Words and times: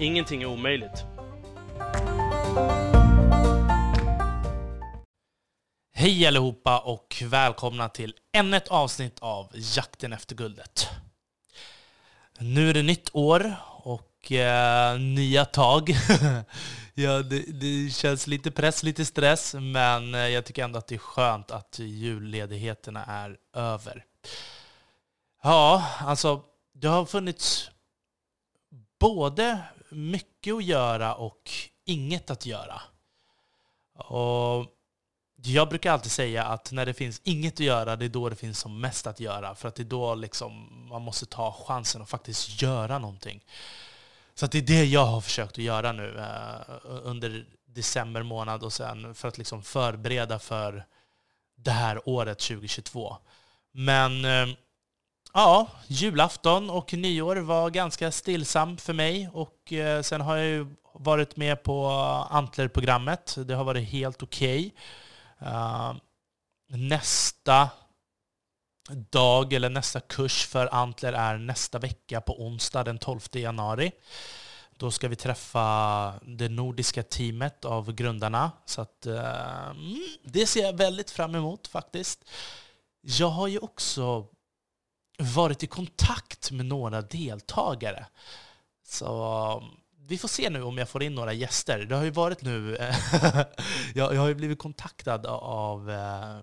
Ingenting 0.00 0.42
är 0.42 0.46
omöjligt. 0.46 1.04
Hej 5.92 6.26
allihopa 6.26 6.78
och 6.78 7.22
välkomna 7.26 7.88
till 7.88 8.14
ännu 8.32 8.56
ett 8.56 8.68
avsnitt 8.68 9.18
av 9.18 9.50
Jakten 9.54 10.12
efter 10.12 10.34
guldet. 10.34 10.88
Nu 12.38 12.70
är 12.70 12.74
det 12.74 12.82
nytt 12.82 13.10
år 13.12 13.56
och 13.82 14.32
eh, 14.32 14.98
nya 14.98 15.44
tag. 15.44 15.90
ja, 16.94 17.22
det, 17.22 17.60
det, 17.60 17.94
känns 17.94 18.26
lite 18.26 18.50
press, 18.50 18.82
lite 18.82 19.04
stress, 19.04 19.54
men 19.54 20.14
eh, 20.14 20.20
jag 20.20 20.44
tycker 20.44 20.64
ändå 20.64 20.78
att 20.78 20.86
det 20.86 20.94
är 20.94 20.98
skönt 20.98 21.50
att 21.50 21.78
julledigheterna 21.78 23.04
är 23.04 23.36
över. 23.54 24.04
Ja, 25.42 25.84
alltså 26.00 26.42
det 26.74 26.88
har 26.88 27.04
funnits 27.04 27.70
både 28.98 29.58
mycket 29.90 30.54
att 30.54 30.64
göra 30.64 31.14
och 31.14 31.50
inget 31.84 32.30
att 32.30 32.46
göra. 32.46 32.82
Och 33.94 34.66
jag 35.42 35.68
brukar 35.68 35.92
alltid 35.92 36.12
säga 36.12 36.44
att 36.44 36.72
när 36.72 36.86
det 36.86 36.94
finns 36.94 37.20
inget 37.24 37.54
att 37.54 37.60
göra, 37.60 37.96
det 37.96 38.04
är 38.04 38.08
då 38.08 38.28
det 38.28 38.36
finns 38.36 38.58
som 38.58 38.80
mest 38.80 39.06
att 39.06 39.20
göra. 39.20 39.54
För 39.54 39.68
att 39.68 39.74
det 39.74 39.82
är 39.82 39.84
då 39.84 40.14
liksom 40.14 40.68
man 40.88 41.02
måste 41.02 41.26
ta 41.26 41.52
chansen 41.52 42.02
och 42.02 42.08
faktiskt 42.08 42.62
göra 42.62 42.98
någonting. 42.98 43.44
Så 44.34 44.46
det 44.46 44.58
är 44.58 44.62
det 44.62 44.84
jag 44.84 45.06
har 45.06 45.20
försökt 45.20 45.52
att 45.52 45.64
göra 45.64 45.92
nu 45.92 46.18
eh, 46.18 46.76
under 46.84 47.46
december 47.66 48.22
månad 48.22 48.62
och 48.62 48.72
sen 48.72 49.14
för 49.14 49.28
att 49.28 49.38
liksom 49.38 49.62
förbereda 49.62 50.38
för 50.38 50.84
det 51.56 51.70
här 51.70 52.08
året 52.08 52.38
2022. 52.38 53.16
Men 53.72 54.24
eh, 54.24 54.48
Ja, 55.34 55.68
julafton 55.86 56.70
och 56.70 56.92
nyår 56.92 57.36
var 57.36 57.70
ganska 57.70 58.12
stillsam 58.12 58.76
för 58.76 58.92
mig. 58.92 59.30
Och 59.32 59.72
eh, 59.72 60.02
sen 60.02 60.20
har 60.20 60.36
jag 60.36 60.46
ju 60.46 60.66
varit 60.94 61.36
med 61.36 61.62
på 61.62 61.86
Antler-programmet. 62.30 63.36
Det 63.46 63.54
har 63.54 63.64
varit 63.64 63.88
helt 63.88 64.22
okej. 64.22 64.74
Okay. 65.38 65.52
Uh, 65.52 65.94
nästa 66.68 67.68
dag, 69.10 69.52
eller 69.52 69.70
nästa 69.70 70.00
kurs 70.00 70.46
för 70.46 70.74
Antler 70.74 71.12
är 71.12 71.38
nästa 71.38 71.78
vecka 71.78 72.20
på 72.20 72.42
onsdag 72.42 72.84
den 72.84 72.98
12 72.98 73.20
januari. 73.32 73.92
Då 74.76 74.90
ska 74.90 75.08
vi 75.08 75.16
träffa 75.16 76.14
det 76.22 76.48
nordiska 76.48 77.02
teamet 77.02 77.64
av 77.64 77.92
grundarna. 77.92 78.52
Så 78.64 78.80
att, 78.80 79.06
uh, 79.06 79.72
det 80.24 80.46
ser 80.46 80.62
jag 80.62 80.76
väldigt 80.76 81.10
fram 81.10 81.34
emot 81.34 81.66
faktiskt. 81.66 82.24
Jag 83.00 83.28
har 83.28 83.48
ju 83.48 83.58
också 83.58 84.26
varit 85.20 85.62
i 85.62 85.66
kontakt 85.66 86.50
med 86.50 86.66
några 86.66 87.02
deltagare. 87.02 88.06
Så 88.84 89.06
um, 89.56 89.80
vi 90.10 90.18
får 90.18 90.28
se 90.28 90.50
nu 90.50 90.62
om 90.62 90.78
jag 90.78 90.88
får 90.88 91.02
in 91.02 91.14
några 91.14 91.32
gäster. 91.32 91.78
Det 91.78 91.96
har 91.96 92.04
ju 92.04 92.10
varit 92.10 92.42
nu... 92.42 92.76
Eh, 92.76 92.96
jag, 93.94 94.14
har 94.14 94.28
ju 94.28 94.34
blivit 94.34 94.58
kontaktad 94.58 95.26
av 95.26 95.90
eh, 95.90 96.38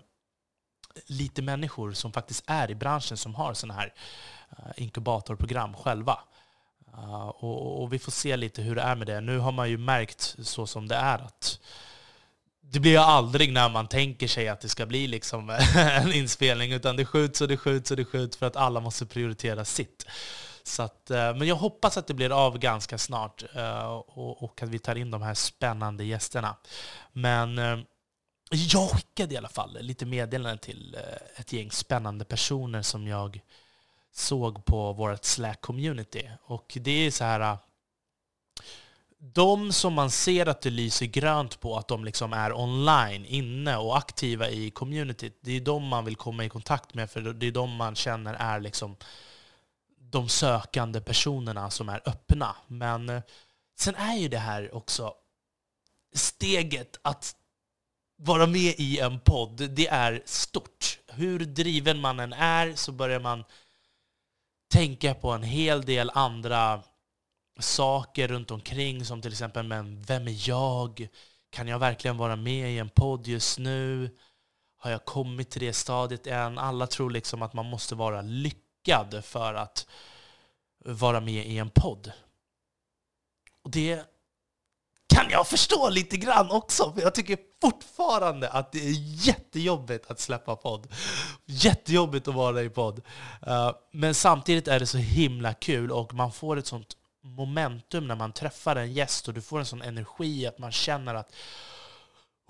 lite 1.06 1.42
människor 1.42 1.92
som 1.92 2.12
faktiskt 2.12 2.44
är 2.46 2.70
i 2.70 2.74
branschen 2.74 3.16
som 3.16 3.34
har 3.34 3.54
sådana 3.54 3.80
här 3.80 3.94
eh, 4.50 4.82
inkubatorprogram 4.82 5.74
själva. 5.74 6.18
Och, 7.34 7.82
och, 7.82 7.92
vi 7.92 7.98
får 7.98 8.12
se 8.12 8.36
lite 8.36 8.62
hur 8.62 8.74
det 8.74 8.82
är 8.82 8.96
med 8.96 9.06
det. 9.06 9.20
Nu 9.20 9.38
har 9.38 9.52
man 9.52 9.70
ju 9.70 9.78
märkt 9.78 10.36
så 10.42 10.66
som 10.66 10.88
det 10.88 10.94
är 10.94 11.18
att 11.18 11.60
det 12.70 12.80
blir 12.80 12.90
ju 12.90 12.98
aldrig 12.98 13.52
när 13.52 13.68
man 13.68 13.88
tänker 13.88 14.28
sig 14.28 14.48
att 14.48 14.60
det 14.60 14.68
ska 14.68 14.86
bli 14.86 15.06
liksom 15.06 15.50
en 15.76 16.12
inspelning, 16.12 16.72
utan 16.72 16.96
det 16.96 17.04
skjuts 17.04 17.40
och 17.40 17.48
det 17.48 17.56
skjuts 17.56 17.90
och 17.90 17.96
det 17.96 18.04
skjuts 18.04 18.36
för 18.36 18.46
att 18.46 18.56
alla 18.56 18.80
måste 18.80 19.06
prioritera 19.06 19.64
sitt. 19.64 20.06
Så 20.62 20.82
att, 20.82 21.10
eh, 21.10 21.34
men 21.34 21.48
jag 21.48 21.56
hoppas 21.56 21.96
att 21.96 22.06
det 22.06 22.14
blir 22.14 22.46
av 22.46 22.58
ganska 22.58 22.98
snart 22.98 23.44
eh, 23.54 24.02
och 24.16 24.62
att 24.62 24.68
vi 24.68 24.78
tar 24.78 24.96
in 24.96 25.10
de 25.10 25.22
här 25.22 25.34
spännande 25.34 26.04
gästerna. 26.04 26.56
Men 27.12 27.58
eh, 27.58 27.78
jag 28.50 28.90
skickade 28.90 29.34
i 29.34 29.36
alla 29.36 29.48
fall 29.48 29.78
lite 29.80 30.06
meddelanden 30.06 30.58
till 30.58 30.96
ett 31.36 31.52
gäng 31.52 31.70
spännande 31.70 32.24
personer 32.24 32.82
som 32.82 33.06
jag 33.06 33.40
såg 34.12 34.64
på 34.64 34.92
vårt 34.92 35.24
Slack-community. 35.24 36.30
Och 36.42 36.72
det 36.80 37.06
är 37.06 37.10
så 37.10 37.24
här 37.24 37.58
de 39.20 39.72
som 39.72 39.92
man 39.92 40.10
ser 40.10 40.46
att 40.46 40.60
det 40.60 40.70
lyser 40.70 41.06
grönt 41.06 41.60
på, 41.60 41.76
att 41.76 41.88
de 41.88 42.04
liksom 42.04 42.32
är 42.32 42.52
online, 42.52 43.24
inne 43.24 43.76
och 43.76 43.98
aktiva 43.98 44.48
i 44.50 44.70
communityt, 44.70 45.38
det 45.40 45.56
är 45.56 45.60
de 45.60 45.84
man 45.84 46.04
vill 46.04 46.16
komma 46.16 46.44
i 46.44 46.48
kontakt 46.48 46.94
med, 46.94 47.10
för 47.10 47.20
det 47.20 47.46
är 47.46 47.52
de 47.52 47.76
man 47.76 47.94
känner 47.94 48.34
är 48.34 48.60
liksom 48.60 48.96
de 50.00 50.28
sökande 50.28 51.00
personerna 51.00 51.70
som 51.70 51.88
är 51.88 52.02
öppna. 52.06 52.56
Men 52.66 53.08
eh, 53.08 53.22
sen 53.78 53.94
är 53.94 54.16
ju 54.16 54.28
det 54.28 54.38
här 54.38 54.74
också 54.74 55.14
steget 56.14 56.98
att 57.02 57.36
vara 58.16 58.46
med 58.46 58.74
i 58.78 58.98
en 58.98 59.20
podd, 59.20 59.70
det 59.70 59.88
är 59.88 60.22
stort. 60.24 60.98
Hur 61.08 61.38
driven 61.38 62.00
man 62.00 62.20
än 62.20 62.32
är 62.32 62.74
så 62.74 62.92
börjar 62.92 63.20
man 63.20 63.44
tänka 64.68 65.14
på 65.14 65.30
en 65.30 65.42
hel 65.42 65.82
del 65.82 66.10
andra 66.14 66.82
saker 67.58 68.28
runt 68.28 68.50
omkring 68.50 69.04
som 69.04 69.22
till 69.22 69.32
exempel 69.32 69.66
men 69.66 70.02
vem 70.02 70.28
är 70.28 70.48
jag? 70.48 71.08
Kan 71.50 71.68
jag 71.68 71.78
verkligen 71.78 72.16
vara 72.16 72.36
med 72.36 72.72
i 72.72 72.78
en 72.78 72.88
podd 72.88 73.26
just 73.26 73.58
nu? 73.58 74.10
Har 74.78 74.90
jag 74.90 75.04
kommit 75.04 75.50
till 75.50 75.60
det 75.60 75.72
stadiet 75.72 76.26
än? 76.26 76.58
Alla 76.58 76.86
tror 76.86 77.10
liksom 77.10 77.42
att 77.42 77.52
man 77.52 77.66
måste 77.66 77.94
vara 77.94 78.22
lyckad 78.22 79.24
för 79.24 79.54
att 79.54 79.86
vara 80.84 81.20
med 81.20 81.46
i 81.46 81.58
en 81.58 81.70
podd. 81.70 82.12
Och 83.64 83.70
det 83.70 84.04
kan 85.08 85.30
jag 85.30 85.46
förstå 85.46 85.88
lite 85.88 86.16
grann 86.16 86.50
också, 86.50 86.92
för 86.92 87.02
jag 87.02 87.14
tycker 87.14 87.38
fortfarande 87.60 88.50
att 88.50 88.72
det 88.72 88.78
är 88.78 89.26
jättejobbigt 89.26 90.10
att 90.10 90.20
släppa 90.20 90.56
podd. 90.56 90.86
Jättejobbigt 91.46 92.28
att 92.28 92.34
vara 92.34 92.62
i 92.62 92.68
podd. 92.68 93.00
Eh, 93.46 93.72
men 93.92 94.14
samtidigt 94.14 94.68
är 94.68 94.80
det 94.80 94.86
så 94.86 94.98
himla 94.98 95.54
kul 95.54 95.90
och 95.92 96.14
man 96.14 96.32
får 96.32 96.56
ett 96.56 96.66
sånt 96.66 96.97
momentum 97.36 98.08
när 98.08 98.16
man 98.16 98.32
träffar 98.32 98.76
en 98.76 98.92
gäst 98.92 99.28
och 99.28 99.34
du 99.34 99.42
får 99.42 99.58
en 99.58 99.66
sån 99.66 99.82
energi 99.82 100.46
att 100.46 100.58
man 100.58 100.72
känner 100.72 101.14
att 101.14 101.32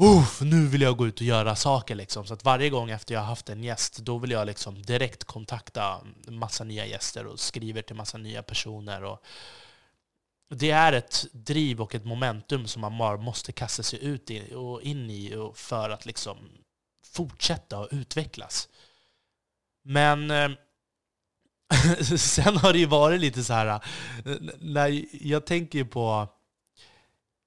Uff, 0.01 0.41
nu 0.41 0.67
vill 0.67 0.83
jag 0.83 0.97
gå 0.97 1.07
ut 1.07 1.21
och 1.21 1.27
göra 1.27 1.57
saker. 1.57 1.95
Liksom. 1.95 2.27
Så 2.27 2.35
att 2.35 2.45
varje 2.45 2.71
gång 2.71 2.91
efter 2.91 3.15
jag 3.15 3.21
har 3.21 3.27
haft 3.27 3.49
en 3.49 3.65
gäst, 3.65 3.99
då 3.99 4.19
vill 4.19 4.31
jag 4.31 4.47
liksom 4.47 4.83
direkt 4.83 5.25
kontakta 5.25 6.01
massa 6.27 6.65
nya 6.65 6.87
gäster 6.87 7.27
och 7.27 7.41
skriver 7.41 7.83
till 7.83 7.97
massa 7.97 8.19
nya 8.19 8.43
personer. 8.43 9.05
Och 9.05 9.23
det 10.55 10.71
är 10.71 10.93
ett 10.93 11.27
driv 11.33 11.81
och 11.81 11.95
ett 11.95 12.05
momentum 12.05 12.67
som 12.67 12.81
man 12.81 12.99
bara 12.99 13.17
måste 13.17 13.53
kasta 13.53 13.83
sig 13.83 14.05
ut 14.05 14.31
i 14.31 14.55
och 14.55 14.83
in 14.83 15.11
i 15.11 15.51
för 15.55 15.91
att 15.91 16.07
liksom 16.07 16.37
fortsätta 17.05 17.79
och 17.79 17.89
utvecklas. 17.91 18.69
Men 19.85 20.31
eh, 20.31 20.51
Sen 22.19 22.57
har 22.57 22.73
det 22.73 22.79
ju 22.79 22.87
varit 22.87 23.21
lite 23.21 23.45
så 23.45 23.53
här, 23.53 23.81
när 24.61 25.05
jag 25.27 25.47
tänker 25.47 25.79
ju 25.79 25.85
på, 25.85 26.29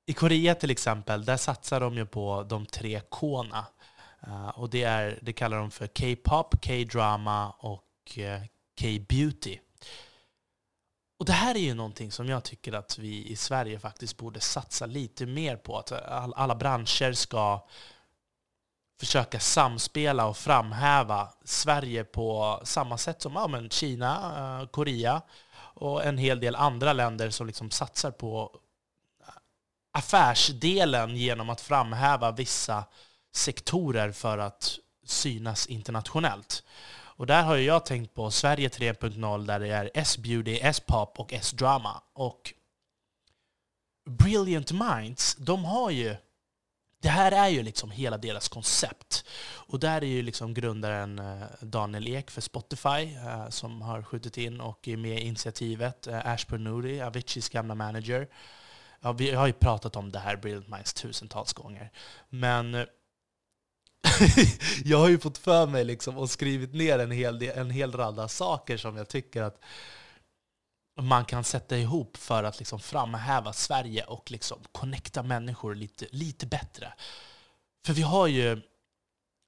i 0.06 0.14
Korea 0.14 0.56
till 0.56 0.72
exempel, 0.72 1.26
där 1.26 1.38
satsar 1.38 1.80
de 1.80 1.96
ju 1.96 2.06
på 2.06 2.44
de 2.44 2.66
tre 2.66 3.02
K'na. 3.12 3.66
Uh, 4.28 4.50
och 4.50 4.70
det, 4.70 4.84
är, 4.84 5.20
det 5.22 5.34
kallar 5.34 5.58
de 5.58 5.72
för 5.72 5.88
K-pop, 5.88 6.66
K-drama 6.66 7.50
och 7.50 8.18
eh, 8.18 8.42
K-beauty. 8.82 9.58
Och 11.20 11.26
det 11.26 11.34
här 11.34 11.56
är 11.56 11.60
ju 11.60 11.74
någonting 11.74 12.12
som 12.12 12.30
jag 12.30 12.44
tycker 12.44 12.74
att 12.74 12.98
vi 12.98 13.28
i 13.28 13.36
Sverige 13.36 13.80
faktiskt 13.80 14.18
borde 14.18 14.40
satsa 14.40 14.86
lite 14.86 15.26
mer 15.26 15.56
på. 15.56 15.78
Att 15.78 15.92
alla 16.36 16.56
branscher 16.56 17.14
ska 17.14 17.68
försöka 19.02 19.40
samspela 19.40 20.26
och 20.26 20.38
framhäva 20.38 21.30
Sverige 21.44 22.04
på 22.04 22.60
samma 22.64 22.98
sätt 22.98 23.22
som 23.22 23.34
ja, 23.34 23.48
men 23.48 23.70
Kina, 23.70 24.14
eh, 24.62 24.68
Korea 24.68 25.22
och 25.58 26.06
en 26.06 26.18
hel 26.18 26.40
del 26.40 26.56
andra 26.56 26.94
länder 26.94 27.30
som 27.30 27.48
liksom 27.48 27.72
satsar 27.72 28.12
på 28.12 28.60
eh, 29.22 29.34
affärsdelen 29.92 31.16
genom 31.16 31.50
att 31.50 31.62
framhäva 31.62 32.32
vissa 32.32 32.84
sektorer 33.34 34.12
för 34.12 34.38
att 34.38 34.78
synas 35.06 35.68
internationellt. 35.68 36.64
Och 36.94 37.26
där 37.26 37.44
har 37.44 37.56
jag 37.56 37.86
tänkt 37.86 38.14
på 38.14 38.32
Sverige 38.32 38.70
3.0 38.70 39.46
där 39.46 39.60
det 39.60 39.68
är 39.68 39.92
S-beauty, 39.94 40.60
S-pop 40.62 41.20
och 41.20 41.34
S-drama. 41.34 42.02
Och 42.14 42.54
Brilliant 44.10 44.72
Minds, 44.72 45.36
de 45.36 45.66
har 45.66 45.90
ju 45.90 46.16
det 47.02 47.10
här 47.10 47.32
är 47.32 47.48
ju 47.48 47.64
liksom 47.64 47.92
hela 47.92 48.18
deras 48.18 48.48
koncept. 48.48 49.26
Och 49.42 49.80
där 49.80 50.02
är 50.02 50.08
ju 50.08 50.22
liksom 50.22 50.54
grundaren 50.54 51.20
eh, 51.20 51.42
Daniel 51.62 52.08
Ek 52.08 52.32
för 52.32 52.42
Spotify 52.42 53.16
eh, 53.16 53.50
som 53.50 53.82
har 53.82 54.04
skjutit 54.04 54.38
in 54.38 54.62
och 54.62 54.88
är 54.88 54.98
med 54.98 55.18
i 55.18 55.22
initiativet. 55.22 56.08
Eh, 56.08 56.28
Ashper 56.28 56.58
Nouri, 56.58 57.02
Aviciis 57.02 57.50
gamla 57.50 57.76
manager. 57.76 58.28
Ja, 59.02 59.12
vi 59.12 59.32
har 59.32 59.48
ju 59.48 59.54
pratat 59.54 59.96
om 59.96 60.12
det 60.12 60.20
här 60.20 60.36
Brilliant 60.36 60.68
Minds 60.68 60.94
tusentals 60.94 61.54
gånger. 61.54 61.92
Men 62.30 62.74
jag 64.86 64.98
har 64.98 65.10
ju 65.10 65.20
fått 65.20 65.38
för 65.38 65.68
mig 65.68 65.86
liksom 65.86 66.18
och 66.18 66.30
skrivit 66.30 66.74
ner 66.74 67.00
en 67.00 67.12
hel, 67.12 67.42
en 67.42 67.70
hel 67.70 67.92
radda 67.92 68.28
saker 68.28 68.78
som 68.78 68.98
jag 68.98 69.08
tycker 69.08 69.42
att 69.42 69.60
man 70.98 71.26
kan 71.26 71.44
sätta 71.44 71.78
ihop 71.78 72.18
för 72.18 72.44
att 72.44 72.60
liksom 72.60 72.80
framhäva 72.80 73.54
Sverige 73.54 74.04
och 74.04 74.32
liksom 74.32 74.60
connecta 74.72 75.24
människor 75.24 75.76
lite, 75.76 76.06
lite 76.12 76.46
bättre. 76.46 76.94
För 77.86 77.94
vi 77.94 78.02
har 78.02 78.28
ju... 78.28 78.62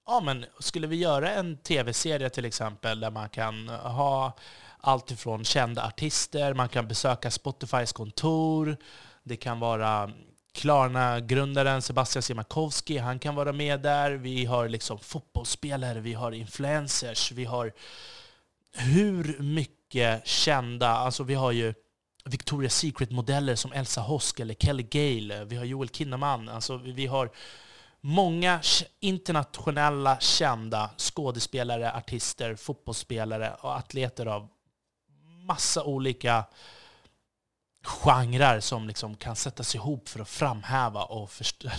Ja, 0.06 0.20
men 0.20 0.46
skulle 0.60 0.88
vi 0.88 0.96
göra 0.96 1.32
en 1.32 1.58
tv-serie 1.58 2.30
till 2.30 2.46
exempel 2.46 3.00
där 3.00 3.12
man 3.12 3.30
kan 3.30 3.70
ha 3.70 4.38
allt 4.78 5.12
ifrån 5.12 5.46
kända 5.46 5.88
artister, 5.88 6.54
man 6.54 6.70
kan 6.70 6.88
besöka 6.88 7.32
Spotifys 7.32 7.94
kontor, 7.94 8.78
det 9.24 9.36
kan 9.36 9.60
vara 9.60 10.12
Klarna-grundaren 10.54 11.82
Sebastian 11.82 12.24
Siemiatkowski, 12.24 12.98
han 12.98 13.20
kan 13.20 13.36
vara 13.36 13.54
med 13.54 13.82
där. 13.82 14.12
Vi 14.12 14.46
har 14.46 14.70
liksom 14.70 15.00
fotbollsspelare, 15.00 16.00
vi 16.00 16.14
har 16.14 16.32
influencers, 16.32 17.32
vi 17.32 17.46
har 17.46 17.74
hur 18.74 19.40
mycket 19.40 19.83
kända, 20.24 20.90
alltså 20.90 21.24
vi 21.24 21.34
har 21.34 21.52
ju 21.52 21.74
Victoria's 22.26 22.70
Secret-modeller 22.70 23.56
som 23.56 23.72
Elsa 23.72 24.02
Hosk 24.02 24.40
eller 24.40 24.54
Kelly 24.54 24.84
Gale, 24.84 25.46
vi 25.46 25.56
har 25.56 25.66
Joel 25.66 25.90
Kinnaman, 25.90 26.50
alltså 26.50 26.78
vi 26.78 27.06
har 27.06 27.32
många 28.02 28.62
internationella 29.00 30.20
kända 30.20 30.90
skådespelare, 30.98 31.94
artister, 31.94 32.56
fotbollsspelare 32.56 33.56
och 33.62 33.78
atleter 33.78 34.26
av 34.26 34.50
massa 35.46 35.84
olika 35.84 36.46
genrer 37.84 38.60
som 38.60 38.88
liksom 38.88 39.16
kan 39.16 39.36
sättas 39.36 39.76
ihop 39.76 40.10
för 40.10 40.20
att 40.20 40.30
framhäva 40.30 41.04
och 41.04 41.32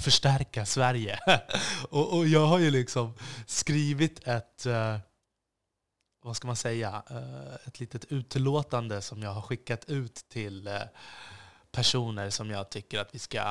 förstärka 0.03 0.67
Sverige. 0.67 1.19
och, 1.91 2.17
och, 2.17 2.27
jag 2.27 2.47
har 2.47 2.59
ju 2.59 2.71
liksom 2.71 3.15
skrivit 3.47 4.29
ett, 4.29 4.67
eh, 4.67 4.97
vad 6.25 6.37
ska 6.37 6.47
man 6.47 6.57
säga, 6.57 7.03
eh, 7.11 7.55
ett 7.67 7.81
litet 7.81 8.05
utlåtande 8.05 9.03
som 9.03 9.23
jag 9.23 9.31
har 9.31 9.43
skickat 9.43 9.85
ut 9.85 10.15
till 10.15 10.67
eh, 10.67 10.81
personer 11.73 12.31
som 12.31 12.51
jag 12.51 12.71
tycker 12.71 13.01
att 13.01 13.15
vi 13.15 13.19
ska 13.19 13.43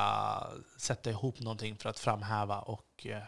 sätta 0.76 1.10
ihop 1.10 1.40
någonting 1.40 1.76
för 1.76 1.88
att 1.88 1.98
framhäva 1.98 2.58
och 2.58 3.06
eh, 3.06 3.22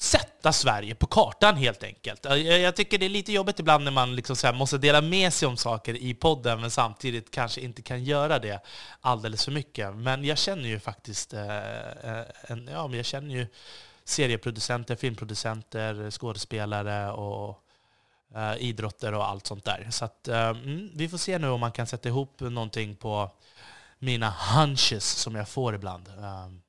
sätta 0.00 0.52
Sverige 0.52 0.94
på 0.94 1.06
kartan 1.06 1.56
helt 1.56 1.82
enkelt. 1.82 2.24
Jag 2.24 2.76
tycker 2.76 2.98
det 2.98 3.06
är 3.06 3.10
lite 3.10 3.32
jobbigt 3.32 3.60
ibland 3.60 3.84
när 3.84 3.90
man 3.90 4.16
liksom 4.16 4.36
så 4.36 4.52
måste 4.52 4.78
dela 4.78 5.00
med 5.00 5.32
sig 5.32 5.48
om 5.48 5.56
saker 5.56 5.94
i 5.94 6.14
podden 6.14 6.60
men 6.60 6.70
samtidigt 6.70 7.30
kanske 7.30 7.60
inte 7.60 7.82
kan 7.82 8.04
göra 8.04 8.38
det 8.38 8.60
alldeles 9.00 9.44
för 9.44 9.52
mycket. 9.52 9.96
Men 9.96 10.24
jag 10.24 10.38
känner 10.38 10.68
ju 10.68 10.80
faktiskt 10.80 11.32
en, 11.32 12.68
ja, 12.72 12.86
men 12.86 12.96
jag 12.96 13.06
känner 13.06 13.34
ju 13.34 13.46
serieproducenter, 14.06 14.96
filmproducenter, 14.96 16.10
skådespelare 16.10 17.12
och 17.12 17.58
eh, 18.34 18.56
idrotter 18.58 19.12
och 19.12 19.28
allt 19.28 19.46
sånt 19.46 19.64
där. 19.64 19.88
Så 19.90 20.04
att, 20.04 20.28
eh, 20.28 20.48
mm, 20.48 20.90
vi 20.94 21.08
får 21.08 21.18
se 21.18 21.38
nu 21.38 21.48
om 21.48 21.60
man 21.60 21.72
kan 21.72 21.86
sätta 21.86 22.08
ihop 22.08 22.40
någonting 22.40 22.96
på 22.96 23.30
mina 23.98 24.30
hunches 24.30 25.04
som 25.04 25.34
jag 25.34 25.48
får 25.48 25.74
ibland. 25.74 26.08
Ehm, 26.08 26.62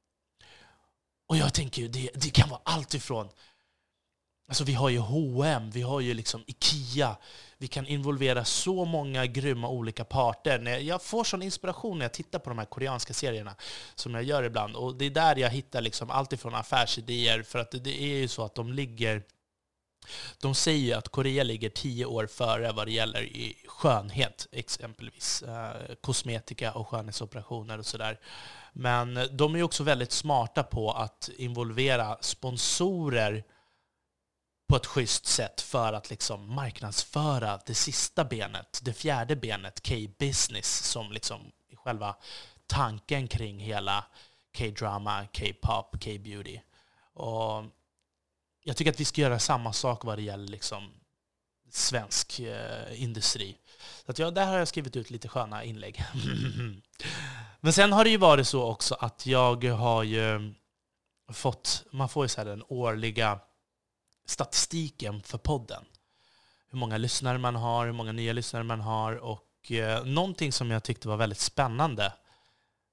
och 1.28 1.38
jag 1.38 1.54
tänker 1.54 1.82
ju, 1.82 1.88
det, 1.88 2.10
det 2.14 2.30
kan 2.30 2.50
vara 2.50 2.62
allt 2.64 2.94
ifrån 2.94 3.30
Alltså 4.48 4.64
vi 4.64 4.74
har 4.74 4.90
ju 4.90 4.98
H&M, 4.98 5.72
vi 5.72 5.82
har 5.82 6.00
ju 6.00 6.14
liksom 6.14 6.44
Ikea. 6.48 7.18
Vi 7.58 7.68
kan 7.68 7.88
involvera 7.88 8.46
så 8.46 8.86
många 8.86 9.26
grymma 9.26 9.70
olika 9.70 10.06
parter. 10.06 10.80
Jag 10.80 11.02
får 11.02 11.24
sån 11.24 11.42
inspiration 11.42 11.98
när 11.98 12.06
jag 12.06 12.14
tittar 12.14 12.40
på 12.40 12.50
de 12.50 12.58
här 12.58 12.66
koreanska 12.66 13.14
serierna, 13.14 13.56
som 13.96 14.14
jag 14.14 14.24
gör 14.24 14.44
ibland. 14.44 14.76
Och 14.76 14.96
det 14.96 15.06
är 15.06 15.10
där 15.10 15.36
jag 15.36 15.50
hittar 15.50 15.82
liksom 15.82 16.12
allt 16.12 16.34
ifrån 16.34 16.56
affärsidéer, 16.56 17.44
för 17.44 17.60
att 17.60 17.72
det 17.72 18.02
är 18.02 18.18
ju 18.18 18.28
så 18.28 18.44
att 18.44 18.56
de 18.56 18.74
ligger 18.74 19.24
de 20.42 20.56
säger 20.56 20.86
ju 20.86 20.94
att 20.94 21.10
Korea 21.10 21.44
ligger 21.44 21.70
tio 21.70 22.06
år 22.06 22.28
före 22.28 22.72
vad 22.72 22.88
det 22.88 22.92
gäller 22.92 23.24
i 23.24 23.56
skönhet, 23.68 24.48
exempelvis 24.52 25.42
eh, 25.42 25.96
kosmetika 26.02 26.72
och 26.72 26.88
skönhetsoperationer 26.88 27.80
och 27.80 27.86
sådär. 27.86 28.20
Men 28.74 29.20
de 29.32 29.56
är 29.56 29.64
också 29.64 29.84
väldigt 29.84 30.12
smarta 30.12 30.64
på 30.64 30.92
att 30.92 31.30
involvera 31.38 32.18
sponsorer 32.22 33.44
på 34.68 34.76
ett 34.76 34.86
schysst 34.86 35.26
sätt 35.26 35.62
för 35.62 35.94
att 35.94 36.10
liksom 36.10 36.56
marknadsföra 36.56 37.60
det 37.66 37.76
sista 37.76 38.26
benet, 38.26 38.80
det 38.84 38.94
fjärde 38.94 39.36
benet, 39.36 39.88
K-business, 39.88 40.84
som 40.84 41.12
liksom 41.12 41.52
är 41.72 41.76
själva 41.76 42.16
tanken 42.68 43.28
kring 43.28 43.60
hela 43.60 44.06
K-drama, 44.58 45.28
K-pop, 45.34 46.04
K-beauty. 46.04 46.60
Och 47.14 47.64
jag 48.64 48.78
tycker 48.78 48.92
att 48.92 49.00
vi 49.00 49.06
ska 49.06 49.22
göra 49.22 49.40
samma 49.40 49.74
sak 49.74 50.04
vad 50.04 50.18
det 50.18 50.22
gäller 50.22 50.48
liksom 50.48 50.92
svensk 51.72 52.40
eh, 52.40 53.04
industri. 53.04 53.58
Så 54.06 54.12
att 54.12 54.20
ja, 54.20 54.32
där 54.32 54.46
har 54.46 54.58
jag 54.58 54.68
skrivit 54.68 54.96
ut 54.96 55.10
lite 55.10 55.28
sköna 55.28 55.64
inlägg. 55.64 56.04
Men 57.60 57.74
sen 57.74 57.92
har 57.92 58.04
det 58.04 58.10
ju 58.10 58.18
varit 58.18 58.48
så 58.48 58.64
också 58.64 58.96
att 58.96 59.26
jag 59.26 59.64
har 59.64 60.04
ju 60.04 60.54
fått, 61.34 61.84
man 61.92 62.10
får 62.10 62.26
ju 62.26 62.30
så 62.30 62.44
den 62.44 62.64
årliga 62.68 63.40
statistiken 64.30 65.22
för 65.24 65.38
podden. 65.38 65.86
Hur 66.70 66.78
många 66.78 66.98
lyssnare 66.98 67.38
man 67.38 67.56
har, 67.56 67.86
hur 67.86 67.94
många 67.94 68.12
nya 68.12 68.34
lyssnare 68.34 68.64
man 68.64 68.82
har. 68.82 69.14
Och 69.16 69.72
eh, 69.72 70.06
någonting 70.06 70.52
som 70.52 70.72
jag 70.72 70.84
tyckte 70.84 71.08
var 71.08 71.18
väldigt 71.18 71.40
spännande 71.40 72.14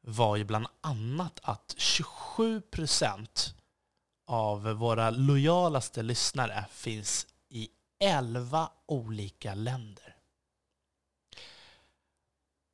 var 0.01 0.37
ju 0.37 0.45
bland 0.45 0.67
annat 0.81 1.41
att 1.43 1.75
27 1.79 2.61
procent 2.61 3.55
av 4.27 4.63
våra 4.63 5.11
lojalaste 5.11 6.03
lyssnare 6.03 6.65
finns 6.71 7.27
i 7.49 7.69
11 8.01 8.71
olika 8.87 9.55
länder. 9.55 10.17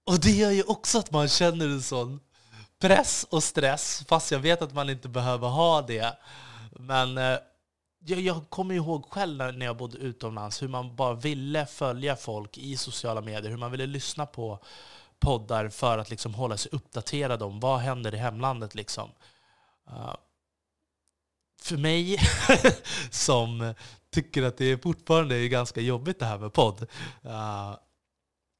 Och 0.06 0.20
det 0.20 0.30
gör 0.30 0.50
ju 0.50 0.62
också 0.62 0.98
att 0.98 1.10
man 1.10 1.28
känner 1.28 1.64
en 1.64 1.82
sån 1.82 2.20
press 2.78 3.26
och 3.30 3.44
stress, 3.44 4.04
fast 4.08 4.30
jag 4.30 4.38
vet 4.38 4.62
att 4.62 4.74
man 4.74 4.90
inte 4.90 5.08
behöver 5.08 5.48
ha 5.48 5.82
det. 5.82 6.18
Men 6.70 7.18
eh, 7.18 7.38
jag, 8.04 8.20
jag 8.20 8.50
kommer 8.50 8.74
ihåg 8.74 9.04
själv 9.10 9.54
när 9.54 9.66
jag 9.66 9.76
bodde 9.76 9.98
utomlands 9.98 10.62
hur 10.62 10.68
man 10.68 10.96
bara 10.96 11.14
ville 11.14 11.66
följa 11.66 12.16
folk 12.16 12.58
i 12.58 12.76
sociala 12.76 13.20
medier, 13.20 13.50
hur 13.50 13.58
man 13.58 13.70
ville 13.70 13.86
lyssna 13.86 14.26
på 14.26 14.58
poddar 15.18 15.68
för 15.68 15.98
att 15.98 16.10
liksom 16.10 16.34
hålla 16.34 16.56
sig 16.56 16.70
uppdaterad 16.72 17.42
om 17.42 17.60
vad 17.60 17.80
händer 17.80 18.14
i 18.14 18.18
hemlandet. 18.18 18.74
Liksom. 18.74 19.10
Uh, 19.88 20.14
för 21.60 21.76
mig, 21.76 22.18
som 23.10 23.74
tycker 24.10 24.42
att 24.42 24.56
det 24.56 24.82
fortfarande 24.82 25.36
är 25.36 25.48
ganska 25.48 25.80
jobbigt 25.80 26.18
det 26.18 26.26
här 26.26 26.38
med 26.38 26.52
podd, 26.52 26.86
uh, 27.24 27.76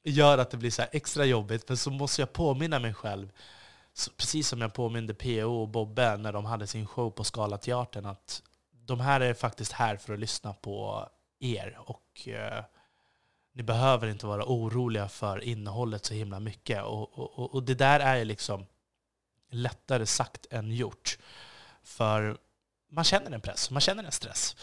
gör 0.04 0.38
att 0.38 0.50
det 0.50 0.56
blir 0.56 0.70
så 0.70 0.82
extra 0.92 1.24
jobbigt. 1.24 1.68
Men 1.68 1.76
så 1.76 1.90
måste 1.90 2.22
jag 2.22 2.32
påminna 2.32 2.78
mig 2.78 2.94
själv, 2.94 3.32
så 3.92 4.10
precis 4.10 4.48
som 4.48 4.60
jag 4.60 4.74
påminde 4.74 5.14
PO 5.14 5.62
och 5.62 5.68
Bobbe 5.68 6.16
när 6.16 6.32
de 6.32 6.44
hade 6.44 6.66
sin 6.66 6.86
show 6.86 7.10
på 7.10 7.24
Scalateatern, 7.24 8.06
att 8.06 8.42
de 8.90 9.00
här 9.00 9.20
är 9.20 9.34
faktiskt 9.34 9.72
här 9.72 9.96
för 9.96 10.12
att 10.12 10.20
lyssna 10.20 10.52
på 10.52 11.08
er. 11.40 11.78
Och 11.78 12.28
eh, 12.28 12.64
ni 13.52 13.62
behöver 13.62 14.08
inte 14.08 14.26
vara 14.26 14.44
oroliga 14.46 15.08
för 15.08 15.44
innehållet 15.44 16.04
så 16.04 16.14
himla 16.14 16.40
mycket. 16.40 16.82
Och, 16.82 17.18
och, 17.18 17.54
och 17.54 17.62
det 17.62 17.74
där 17.74 18.00
är 18.00 18.24
liksom 18.24 18.66
lättare 19.50 20.06
sagt 20.06 20.46
än 20.50 20.72
gjort. 20.72 21.18
För 21.82 22.38
man 22.90 23.04
känner 23.04 23.30
en 23.30 23.40
press, 23.40 23.70
man 23.70 23.80
känner 23.80 24.04
en 24.04 24.12
stress. 24.12 24.56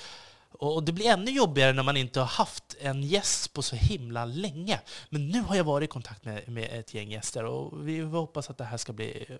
Och 0.51 0.83
det 0.83 0.91
blir 0.91 1.05
ännu 1.05 1.31
jobbigare 1.31 1.73
när 1.73 1.83
man 1.83 1.97
inte 1.97 2.19
har 2.19 2.27
haft 2.27 2.75
en 2.79 3.03
gäst 3.03 3.53
på 3.53 3.61
så 3.61 3.75
himla 3.75 4.25
länge. 4.25 4.81
Men 5.09 5.27
nu 5.27 5.41
har 5.41 5.55
jag 5.55 5.63
varit 5.63 5.89
i 5.89 5.91
kontakt 5.91 6.25
med, 6.25 6.49
med 6.49 6.79
ett 6.79 6.93
gäng 6.93 7.11
gäster 7.11 7.43
och 7.43 7.87
vi 7.87 7.99
hoppas 7.99 8.49
att 8.49 8.57
det 8.57 8.63
här 8.63 8.77
ska 8.77 8.93
bli 8.93 9.37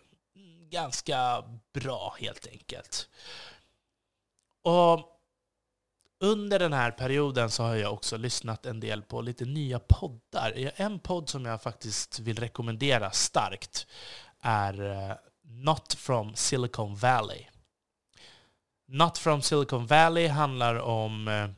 ganska 0.70 1.44
bra 1.74 2.16
helt 2.20 2.48
enkelt. 2.48 3.10
Och 4.68 5.00
under 6.20 6.60
den 6.60 6.74
här 6.74 6.92
perioden 6.92 7.52
så 7.52 7.64
har 7.64 7.76
jag 7.76 7.94
också 7.94 8.18
lyssnat 8.18 8.66
en 8.66 8.80
del 8.80 9.02
på 9.02 9.22
lite 9.22 9.46
nya 9.46 9.80
poddar. 9.80 10.72
En 10.76 11.00
podd 11.00 11.30
som 11.30 11.46
jag 11.46 11.62
faktiskt 11.62 12.20
vill 12.20 12.40
rekommendera 12.40 13.12
starkt 13.12 13.88
är 14.42 14.92
eh, 14.92 15.16
Not 15.42 15.94
from 15.94 16.36
Silicon 16.36 16.96
Valley. 16.96 17.46
Not 18.88 19.18
from 19.18 19.42
Silicon 19.42 19.86
Valley 19.86 20.28
handlar 20.28 20.76
om 20.76 21.28
eh, 21.28 21.50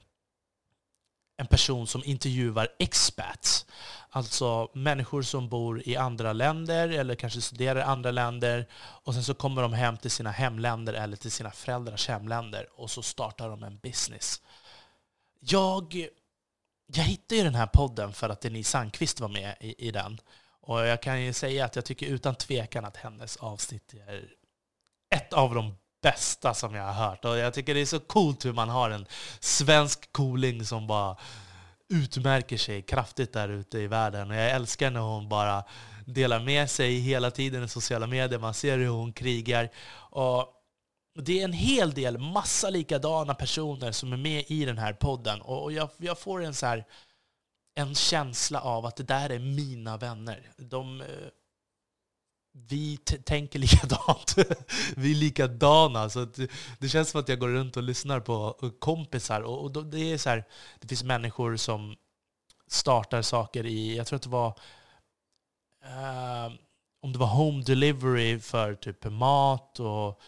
en 1.37 1.47
person 1.47 1.87
som 1.87 2.03
intervjuar 2.03 2.67
expats. 2.79 3.65
Alltså 4.11 4.71
människor 4.73 5.21
som 5.21 5.49
bor 5.49 5.87
i 5.87 5.95
andra 5.95 6.33
länder 6.33 6.89
eller 6.89 7.15
kanske 7.15 7.41
studerar 7.41 7.79
i 7.79 7.83
andra 7.83 8.11
länder 8.11 8.67
och 8.75 9.13
sen 9.13 9.23
så 9.23 9.33
kommer 9.33 9.61
de 9.61 9.73
hem 9.73 9.97
till 9.97 10.11
sina 10.11 10.31
hemländer 10.31 10.93
eller 10.93 11.17
till 11.17 11.31
sina 11.31 11.51
föräldrars 11.51 12.07
hemländer 12.07 12.67
och 12.75 12.91
så 12.91 13.01
startar 13.01 13.49
de 13.49 13.63
en 13.63 13.77
business. 13.77 14.41
Jag, 15.39 16.07
jag 16.93 17.03
hittade 17.03 17.35
ju 17.35 17.43
den 17.43 17.55
här 17.55 17.67
podden 17.67 18.13
för 18.13 18.29
att 18.29 18.41
Denise 18.41 18.71
Sandqvist 18.71 19.19
var 19.19 19.29
med 19.29 19.55
i, 19.59 19.87
i 19.87 19.91
den. 19.91 20.19
Och 20.61 20.79
jag 20.79 21.01
kan 21.01 21.21
ju 21.21 21.33
säga 21.33 21.65
att 21.65 21.75
jag 21.75 21.85
tycker 21.85 22.07
utan 22.07 22.35
tvekan 22.35 22.85
att 22.85 22.97
hennes 22.97 23.37
avsnitt 23.37 23.93
är 24.07 24.23
ett 25.15 25.33
av 25.33 25.55
de 25.55 25.75
bästa 26.01 26.53
som 26.53 26.75
jag 26.75 26.83
har 26.83 27.09
hört. 27.09 27.25
Och 27.25 27.37
jag 27.37 27.53
tycker 27.53 27.73
det 27.73 27.79
är 27.79 27.85
så 27.85 27.99
coolt 27.99 28.45
hur 28.45 28.53
man 28.53 28.69
har 28.69 28.89
en 28.89 29.05
svensk 29.39 30.13
cooling 30.13 30.65
som 30.65 30.87
bara 30.87 31.17
utmärker 31.89 32.57
sig 32.57 32.81
kraftigt 32.81 33.33
där 33.33 33.49
ute 33.49 33.79
i 33.79 33.87
världen. 33.87 34.29
Och 34.29 34.35
jag 34.35 34.51
älskar 34.51 34.91
när 34.91 34.99
hon 34.99 35.29
bara 35.29 35.63
delar 36.05 36.39
med 36.39 36.69
sig 36.69 36.99
hela 36.99 37.31
tiden 37.31 37.63
i 37.63 37.67
sociala 37.67 38.07
medier. 38.07 38.39
Man 38.39 38.53
ser 38.53 38.77
hur 38.77 38.87
hon 38.87 39.13
krigar. 39.13 39.69
Och 39.95 40.53
det 41.21 41.39
är 41.39 41.43
en 41.43 41.53
hel 41.53 41.93
del, 41.93 42.17
massa 42.17 42.69
likadana 42.69 43.33
personer 43.33 43.91
som 43.91 44.13
är 44.13 44.17
med 44.17 44.43
i 44.47 44.65
den 44.65 44.77
här 44.77 44.93
podden. 44.93 45.41
Och 45.41 45.71
jag, 45.71 45.89
jag 45.97 46.19
får 46.19 46.43
en 46.43 46.53
så 46.53 46.65
här, 46.65 46.85
en 47.75 47.95
känsla 47.95 48.61
av 48.61 48.85
att 48.85 48.95
det 48.95 49.03
där 49.03 49.29
är 49.29 49.39
mina 49.39 49.97
vänner. 49.97 50.51
De, 50.57 51.01
eh, 51.01 51.07
vi 52.51 52.97
tänker 52.97 53.59
likadant. 53.69 54.35
vi 54.95 55.11
är 55.11 55.15
likadana. 55.15 56.09
Så 56.09 56.25
det, 56.25 56.51
det, 56.79 56.89
känns 56.89 57.09
som 57.09 57.21
att 57.21 57.29
jag 57.29 57.39
går 57.39 57.47
runt 57.47 57.77
och 57.77 57.83
lyssnar 57.83 58.19
på 58.19 58.57
kompisar. 58.79 59.41
Och, 59.41 59.61
och 59.63 59.71
då, 59.71 59.81
det, 59.81 60.13
är 60.13 60.17
så 60.17 60.29
här, 60.29 60.43
det 60.79 60.87
finns 60.87 61.03
människor 61.03 61.55
som 61.55 61.95
startar 62.67 63.21
saker 63.21 63.65
i, 63.65 63.97
jag 63.97 64.07
tror 64.07 64.17
att 64.17 64.23
det 64.23 64.29
var 64.29 64.49
uh, 65.85 66.53
om 67.01 67.13
det 67.13 67.19
var 67.19 67.27
home 67.27 67.63
delivery 67.63 68.39
för 68.39 68.75
typ 68.75 69.05
mat 69.05 69.79
och 69.79 70.21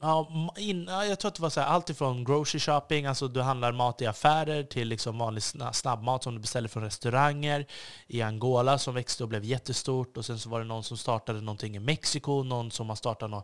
Ja, 0.00 0.28
in, 0.56 0.86
jag 0.88 1.18
tror 1.18 1.28
att 1.28 1.34
det 1.34 1.42
var 1.42 1.50
så 1.50 1.60
här, 1.60 1.66
allt 1.66 1.90
ifrån 1.90 2.24
grocery 2.24 2.60
shopping, 2.60 3.06
alltså 3.06 3.28
du 3.28 3.40
handlar 3.40 3.72
mat 3.72 4.02
i 4.02 4.06
affärer, 4.06 4.62
till 4.62 4.88
liksom 4.88 5.18
vanlig 5.18 5.42
snabbmat 5.72 6.22
som 6.22 6.34
du 6.34 6.40
beställer 6.40 6.68
från 6.68 6.82
restauranger 6.82 7.66
i 8.06 8.22
Angola 8.22 8.78
som 8.78 8.94
växte 8.94 9.22
och 9.22 9.28
blev 9.28 9.44
jättestort. 9.44 10.16
Och 10.16 10.24
sen 10.24 10.38
så 10.38 10.48
var 10.48 10.58
det 10.60 10.66
någon 10.66 10.84
som 10.84 10.96
startade 10.96 11.40
någonting 11.40 11.76
i 11.76 11.78
Mexiko, 11.78 12.42
någon 12.42 12.70
som 12.70 12.88
har 12.88 12.96
startat 12.96 13.30
någon 13.30 13.42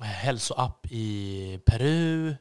hälsoapp 0.00 0.86
i 0.90 1.60
Peru. 1.66 2.34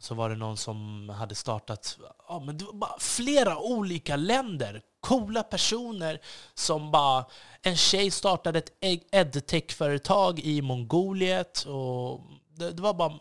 Och 0.00 0.04
så 0.04 0.14
var 0.14 0.30
det 0.30 0.36
någon 0.36 0.56
som 0.56 1.08
hade 1.08 1.34
startat 1.34 1.98
ja, 2.28 2.42
men 2.46 2.58
det 2.58 2.64
var 2.64 2.72
bara 2.72 2.98
flera 3.00 3.58
olika 3.58 4.16
länder. 4.16 4.82
Coola 5.00 5.42
personer 5.42 6.20
som 6.54 6.90
bara... 6.90 7.24
En 7.62 7.76
tjej 7.76 8.10
startade 8.10 8.58
ett 8.58 8.72
edtech-företag 9.10 10.40
i 10.40 10.62
Mongoliet. 10.62 11.62
Och 11.62 12.20
det, 12.48 12.70
det, 12.70 12.82
var 12.82 12.94
bara... 12.94 13.18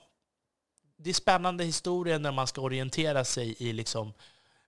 Det 0.98 1.10
är 1.10 1.14
spännande 1.14 1.64
historier 1.64 2.20
när 2.20 2.32
man 2.32 2.48
ska 2.48 2.62
orientera 2.62 3.26
sig 3.26 3.56
i 3.60 3.74
liksom 3.74 4.14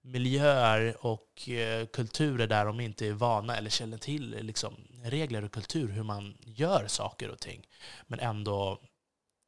miljöer 0.01 1.06
och 1.06 1.50
eh, 1.50 1.86
kulturer 1.86 2.48
där 2.48 2.65
de 2.65 2.80
inte 2.80 3.08
är 3.08 3.13
vana 3.13 3.58
eller 3.58 3.70
känner 3.70 3.98
till 3.98 4.38
liksom, 4.41 4.74
regler 5.03 5.44
och 5.44 5.51
kultur, 5.51 5.88
hur 5.88 6.03
man 6.03 6.38
gör 6.41 6.88
saker 6.88 7.30
och 7.30 7.39
ting. 7.39 7.68
Men 8.08 8.20
ändå 8.20 8.82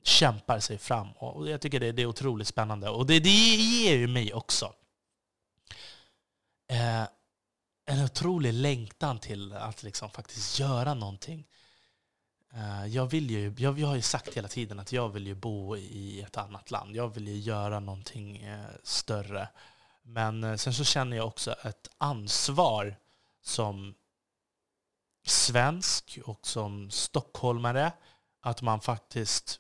kämpar 0.04 0.60
sig 0.60 0.78
fram. 0.78 1.12
Och 1.12 1.50
jag 1.50 1.62
tycker 1.62 1.80
det, 1.80 1.92
det 1.92 2.02
är 2.02 2.06
otroligt 2.06 2.48
spännande. 2.48 2.90
Och 2.90 3.06
det, 3.06 3.20
det 3.20 3.30
ger 3.30 3.96
ju 3.96 4.08
mig 4.08 4.34
också 4.34 4.74
eh, 6.68 7.04
en 7.86 8.04
otrolig 8.04 8.54
längtan 8.54 9.20
till 9.20 9.54
att 9.54 9.84
liksom 9.84 10.10
faktiskt 10.10 10.60
göra 10.60 10.94
någonting. 10.94 11.48
Eh, 12.54 12.86
jag, 12.86 13.06
vill 13.06 13.30
ju, 13.30 13.56
jag, 13.58 13.80
jag 13.80 13.88
har 13.88 13.96
ju 13.96 14.02
sagt 14.02 14.38
hela 14.38 14.48
tiden 14.48 14.80
att 14.80 14.92
jag 14.92 15.10
vill 15.10 15.28
ju 15.28 15.36
bo 15.36 15.78
i 15.78 16.22
ett 16.22 16.38
annat 16.38 16.72
land. 16.72 16.96
Jag 16.96 17.14
vill 17.14 17.28
ju 17.28 17.38
göra 17.38 17.80
någonting 17.80 18.38
eh, 18.38 18.66
större. 18.84 19.50
Men 20.04 20.44
eh, 20.44 20.56
sen 20.56 20.74
så 20.74 20.84
känner 20.84 21.18
jag 21.18 21.28
också 21.28 21.52
ett 21.52 21.90
ansvar 21.98 22.96
som 23.42 23.96
svensk 25.26 26.20
och 26.26 26.48
som 26.48 26.92
stockholmare 26.92 27.92
att 28.42 28.62
man 28.62 28.82
faktiskt 28.82 29.60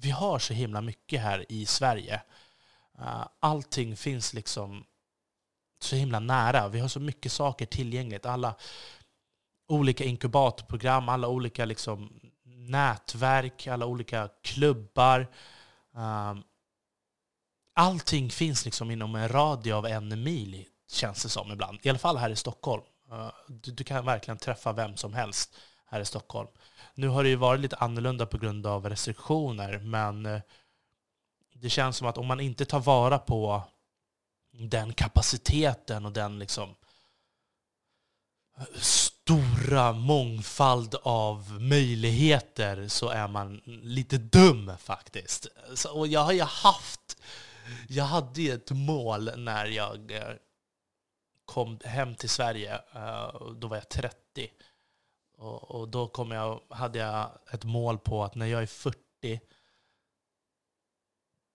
vi 0.00 0.10
har 0.10 0.38
så 0.38 0.54
himla 0.54 0.80
mycket 0.80 1.20
här 1.20 1.44
i 1.48 1.66
Sverige. 1.66 2.22
Eh, 2.98 3.26
allting 3.40 3.96
finns 3.96 4.34
liksom 4.34 4.84
så 5.80 5.96
himla 5.96 6.20
nära. 6.20 6.68
Vi 6.68 6.80
har 6.80 6.88
så 6.88 7.00
mycket 7.00 7.32
saker 7.32 7.66
tillgängligt. 7.66 8.26
Alla 8.26 8.54
olika 9.68 10.04
inkubatprogram, 10.04 11.08
alla 11.08 11.28
olika 11.28 11.64
liksom 11.64 12.20
nätverk, 12.44 13.66
alla 13.66 13.86
olika 13.86 14.28
klubbar. 14.42 15.20
Eh, 15.96 16.34
allting 17.74 18.30
finns 18.30 18.64
liksom 18.64 18.90
inom 18.90 19.14
en 19.14 19.28
radie 19.28 19.74
av 19.74 19.86
en 19.86 20.22
mil, 20.22 20.64
känns 20.90 21.22
det 21.22 21.28
som 21.28 21.52
ibland. 21.52 21.78
I 21.82 21.88
alla 21.88 21.98
fall 21.98 22.16
här 22.16 22.30
i 22.30 22.36
Stockholm. 22.36 22.82
Eh, 23.12 23.30
du, 23.48 23.72
du, 23.72 23.84
kan 23.84 24.04
verkligen 24.04 24.38
träffa 24.38 24.72
vem 24.72 24.96
som 24.96 25.14
helst 25.14 25.56
här 25.86 26.00
i 26.00 26.04
Stockholm. 26.04 26.48
Nu 26.98 27.08
har 27.08 27.22
det 27.22 27.28
ju 27.28 27.36
varit 27.36 27.60
lite 27.60 27.76
annorlunda 27.76 28.26
på 28.26 28.38
grund 28.38 28.66
av 28.66 28.88
restriktioner, 28.88 29.78
men 29.78 30.26
eh, 30.26 30.40
det 31.54 31.70
känns 31.70 31.96
som 31.96 32.06
att 32.06 32.18
om 32.18 32.26
man 32.26 32.40
inte 32.40 32.64
tar 32.64 32.80
vara 32.80 33.18
på 33.18 33.62
den 34.52 34.92
kapaciteten 34.92 36.06
och 36.06 36.12
den 36.12 36.38
liksom 36.38 36.74
stora 38.76 39.92
mångfald 39.92 40.94
av 41.02 41.60
möjligheter 41.60 42.88
så 42.88 43.08
är 43.08 43.28
man 43.28 43.60
lite 43.66 44.18
dum 44.18 44.72
faktiskt. 44.78 45.46
Så, 45.74 45.98
och 45.98 46.06
jag 46.06 46.20
har 46.20 46.32
ju 46.32 46.42
haft, 46.42 47.22
jag 47.88 48.04
hade 48.04 48.42
ju 48.42 48.52
ett 48.52 48.70
mål 48.70 49.30
när 49.36 49.66
jag 49.66 50.12
eh, 50.12 50.34
kom 51.44 51.78
hem 51.84 52.14
till 52.14 52.30
Sverige, 52.30 52.74
eh, 52.74 53.50
då 53.56 53.68
var 53.68 53.76
jag 53.76 53.88
30. 53.88 54.50
Och, 55.38 55.70
och 55.70 55.88
då 55.88 56.08
kom 56.08 56.30
jag, 56.30 56.60
hade 56.70 56.98
jag 56.98 57.30
ett 57.52 57.64
mål 57.64 57.98
på 57.98 58.24
att 58.24 58.34
när 58.34 58.46
jag 58.46 58.62
är 58.62 58.66
40 58.66 59.40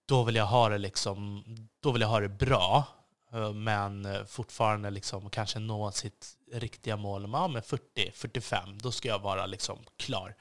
då 0.06 0.24
vill 0.24 0.36
jag 0.36 0.46
ha 0.46 0.70
det, 0.70 0.78
liksom, 0.78 1.44
då 1.80 1.92
vill 1.92 2.02
jag 2.02 2.10
ha 2.10 2.20
det 2.20 2.30
bra. 2.30 2.88
Eh, 3.34 3.54
men 3.54 4.06
eh, 4.06 4.26
fortfarande 4.26 4.90
liksom 4.90 5.30
kanske 5.30 5.60
nå 5.60 5.92
sitt 5.92 6.38
riktiga 6.52 6.98
mål. 6.98 7.30
Ja, 7.34 7.48
men 7.48 7.62
40, 7.64 8.12
45, 8.12 8.78
då 8.78 8.92
ska 8.92 9.08
jag 9.08 9.20
vara 9.20 9.46
liksom 9.46 9.80
klar. 9.98 10.36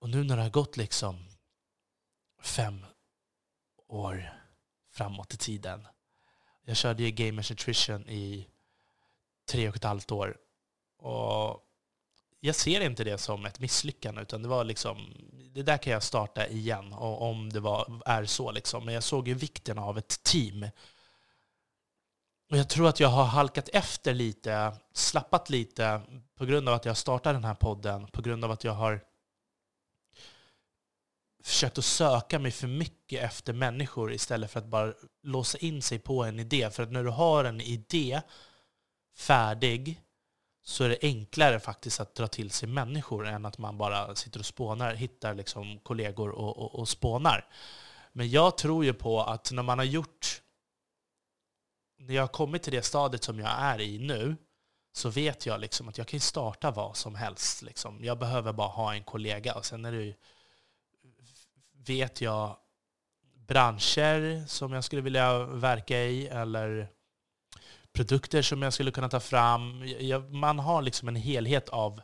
Och 0.00 0.10
nu 0.10 0.24
när 0.24 0.36
det 0.36 0.42
har 0.42 0.50
gått 0.50 0.76
liksom 0.76 1.28
fem 2.42 2.86
år 3.88 4.32
framåt 4.92 5.34
i 5.34 5.36
tiden. 5.36 5.86
Jag 6.64 6.76
körde 6.76 7.02
ju 7.02 7.10
Gamers 7.10 7.50
Nutrition 7.50 8.08
i 8.08 8.48
tre 9.50 9.68
och 9.68 9.76
ett 9.76 9.84
halvt 9.84 10.12
år. 10.12 10.36
Och 10.98 11.69
jag 12.40 12.54
ser 12.54 12.80
inte 12.80 13.04
det 13.04 13.18
som 13.18 13.46
ett 13.46 13.60
misslyckande, 13.60 14.22
utan 14.22 14.42
det 14.42 14.48
var 14.48 14.64
liksom, 14.64 15.14
det 15.54 15.62
där 15.62 15.78
kan 15.78 15.92
jag 15.92 16.02
starta 16.02 16.46
igen 16.46 16.92
om 16.92 17.50
det 17.52 17.60
var, 17.60 18.02
är 18.06 18.24
så. 18.24 18.50
Liksom. 18.50 18.84
Men 18.84 18.94
jag 18.94 19.02
såg 19.02 19.28
ju 19.28 19.34
vikten 19.34 19.78
av 19.78 19.98
ett 19.98 20.22
team. 20.22 20.66
Och 22.50 22.56
jag 22.56 22.68
tror 22.68 22.88
att 22.88 23.00
jag 23.00 23.08
har 23.08 23.24
halkat 23.24 23.68
efter 23.68 24.14
lite, 24.14 24.72
slappat 24.92 25.50
lite 25.50 26.02
på 26.36 26.44
grund 26.44 26.68
av 26.68 26.74
att 26.74 26.84
jag 26.84 26.96
startade 26.96 27.36
den 27.36 27.44
här 27.44 27.54
podden, 27.54 28.06
på 28.06 28.22
grund 28.22 28.44
av 28.44 28.50
att 28.50 28.64
jag 28.64 28.72
har 28.72 29.04
försökt 31.44 31.78
att 31.78 31.84
söka 31.84 32.38
mig 32.38 32.50
för 32.50 32.66
mycket 32.66 33.22
efter 33.22 33.52
människor 33.52 34.12
istället 34.12 34.50
för 34.50 34.58
att 34.60 34.66
bara 34.66 34.94
låsa 35.22 35.58
in 35.58 35.82
sig 35.82 35.98
på 35.98 36.24
en 36.24 36.40
idé. 36.40 36.70
För 36.70 36.82
att 36.82 36.92
när 36.92 37.04
du 37.04 37.10
har 37.10 37.44
en 37.44 37.60
idé 37.60 38.20
färdig 39.16 40.00
så 40.70 40.84
är 40.84 40.88
det 40.88 40.98
enklare 41.02 41.60
faktiskt 41.60 42.00
att 42.00 42.14
dra 42.14 42.26
till 42.26 42.50
sig 42.50 42.68
människor 42.68 43.26
än 43.26 43.46
att 43.46 43.58
man 43.58 43.78
bara 43.78 44.14
sitter 44.14 44.40
och 44.40 44.46
spånar, 44.46 44.94
hittar 44.94 45.34
liksom 45.34 45.78
kollegor 45.78 46.30
och, 46.30 46.58
och, 46.58 46.78
och 46.78 46.88
spånar. 46.88 47.46
Men 48.12 48.30
jag 48.30 48.58
tror 48.58 48.84
ju 48.84 48.92
på 48.92 49.22
att 49.22 49.52
när 49.52 49.62
man 49.62 49.78
har 49.78 49.84
gjort... 49.84 50.42
När 51.98 52.14
jag 52.14 52.22
har 52.22 52.28
kommit 52.28 52.62
till 52.62 52.72
det 52.72 52.82
stadiet 52.82 53.24
som 53.24 53.38
jag 53.38 53.50
är 53.50 53.80
i 53.80 53.98
nu 53.98 54.36
så 54.92 55.08
vet 55.10 55.46
jag 55.46 55.60
liksom 55.60 55.88
att 55.88 55.98
jag 55.98 56.06
kan 56.06 56.20
starta 56.20 56.70
vad 56.70 56.96
som 56.96 57.14
helst. 57.14 57.62
Liksom. 57.62 58.04
Jag 58.04 58.18
behöver 58.18 58.52
bara 58.52 58.68
ha 58.68 58.94
en 58.94 59.04
kollega. 59.04 59.54
Och 59.54 59.66
sen 59.66 59.84
är 59.84 59.92
det, 59.92 60.14
vet 61.86 62.20
jag 62.20 62.56
branscher 63.34 64.46
som 64.46 64.72
jag 64.72 64.84
skulle 64.84 65.02
vilja 65.02 65.44
verka 65.44 65.98
i 65.98 66.28
eller 66.28 66.88
produkter 67.92 68.42
som 68.42 68.62
jag 68.62 68.72
skulle 68.72 68.90
kunna 68.90 69.08
ta 69.08 69.20
fram. 69.20 69.84
Man 70.30 70.58
har 70.58 70.82
liksom 70.82 71.08
en 71.08 71.16
helhet 71.16 71.68
av 71.68 72.00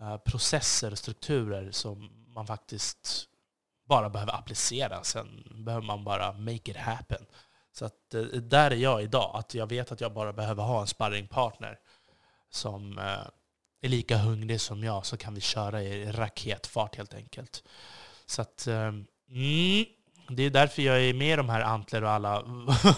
eh, 0.00 0.16
processer 0.16 0.90
och 0.90 0.98
strukturer 0.98 1.70
som 1.70 2.10
man 2.34 2.46
faktiskt 2.46 3.28
bara 3.88 4.10
behöver 4.10 4.32
applicera. 4.32 5.02
Sen 5.04 5.44
behöver 5.64 5.86
man 5.86 6.04
bara 6.04 6.32
make 6.32 6.70
it 6.70 6.76
happen. 6.76 7.26
Så 7.72 7.84
att, 7.84 8.14
eh, 8.14 8.22
där 8.22 8.70
är 8.70 8.76
jag 8.76 9.02
idag, 9.02 9.30
att 9.34 9.54
jag 9.54 9.66
vet 9.66 9.92
att 9.92 10.00
jag 10.00 10.12
bara 10.12 10.32
behöver 10.32 10.62
ha 10.62 10.80
en 10.80 10.86
sparringpartner 10.86 11.78
som 12.50 12.98
eh, 12.98 13.26
är 13.82 13.88
lika 13.88 14.16
hungrig 14.16 14.60
som 14.60 14.84
jag, 14.84 15.06
så 15.06 15.16
kan 15.16 15.34
vi 15.34 15.40
köra 15.40 15.82
i 15.82 16.12
raketfart 16.12 16.96
helt 16.96 17.14
enkelt. 17.14 17.64
Så 18.26 18.42
att, 18.42 18.66
mm, 18.66 19.86
det 20.36 20.42
är 20.42 20.50
därför 20.50 20.82
jag 20.82 21.04
är 21.04 21.14
med 21.14 21.32
i 21.32 21.36
de 21.36 21.48
här 21.48 21.60
Antler 21.60 22.04
och 22.04 22.10
alla 22.10 22.44